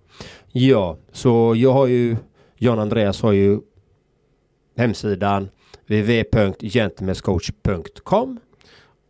Ja, 0.53 0.97
så 1.13 1.55
jag 1.57 1.73
har 1.73 1.87
ju 1.87 2.17
John 2.59 2.79
Andreas 2.79 3.23
har 3.23 3.33
ju 3.33 3.61
hemsidan 4.77 5.49
www.gentlemenscoach.com 5.87 8.41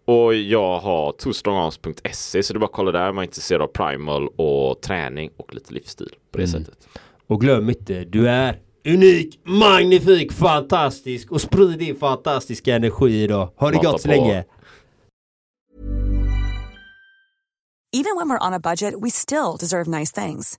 och 0.05 0.35
jag 0.35 0.79
har 0.79 1.13
twostrongarms.se 1.13 2.43
så 2.43 2.53
det 2.53 2.57
är 2.57 2.61
bara 2.61 2.67
att 2.67 2.73
kolla 2.73 2.93
där 2.93 3.09
om 3.09 3.15
man 3.15 3.23
är 3.23 3.27
intresserad 3.27 3.63
av 3.63 3.67
primal 3.67 4.29
och 4.29 4.81
träning 4.81 5.31
och 5.37 5.55
lite 5.55 5.75
livsstil 5.75 6.15
på 6.31 6.39
det 6.39 6.45
mm. 6.45 6.65
sättet. 6.65 6.89
Och 7.27 7.41
glöm 7.41 7.69
inte, 7.69 8.05
du 8.05 8.29
är 8.29 8.61
unik, 8.89 9.41
magnifik, 9.45 10.33
fantastisk 10.33 11.33
och 11.33 11.41
sprid 11.41 11.79
din 11.79 11.97
fantastiska 11.97 12.77
energi 12.77 13.23
idag. 13.23 13.53
Ha 13.57 13.71
det 13.71 13.77
Mata 13.77 13.91
gott 13.91 14.01
så 14.01 14.09
länge. 14.09 14.45
Even 17.93 18.17
when 18.17 18.29
we're 18.29 18.49
on 18.49 18.55
a 18.55 18.61
budget 18.61 18.95
we 19.05 19.11
still 19.11 19.57
deserve 19.61 19.99
nice 19.99 20.13
things. 20.13 20.59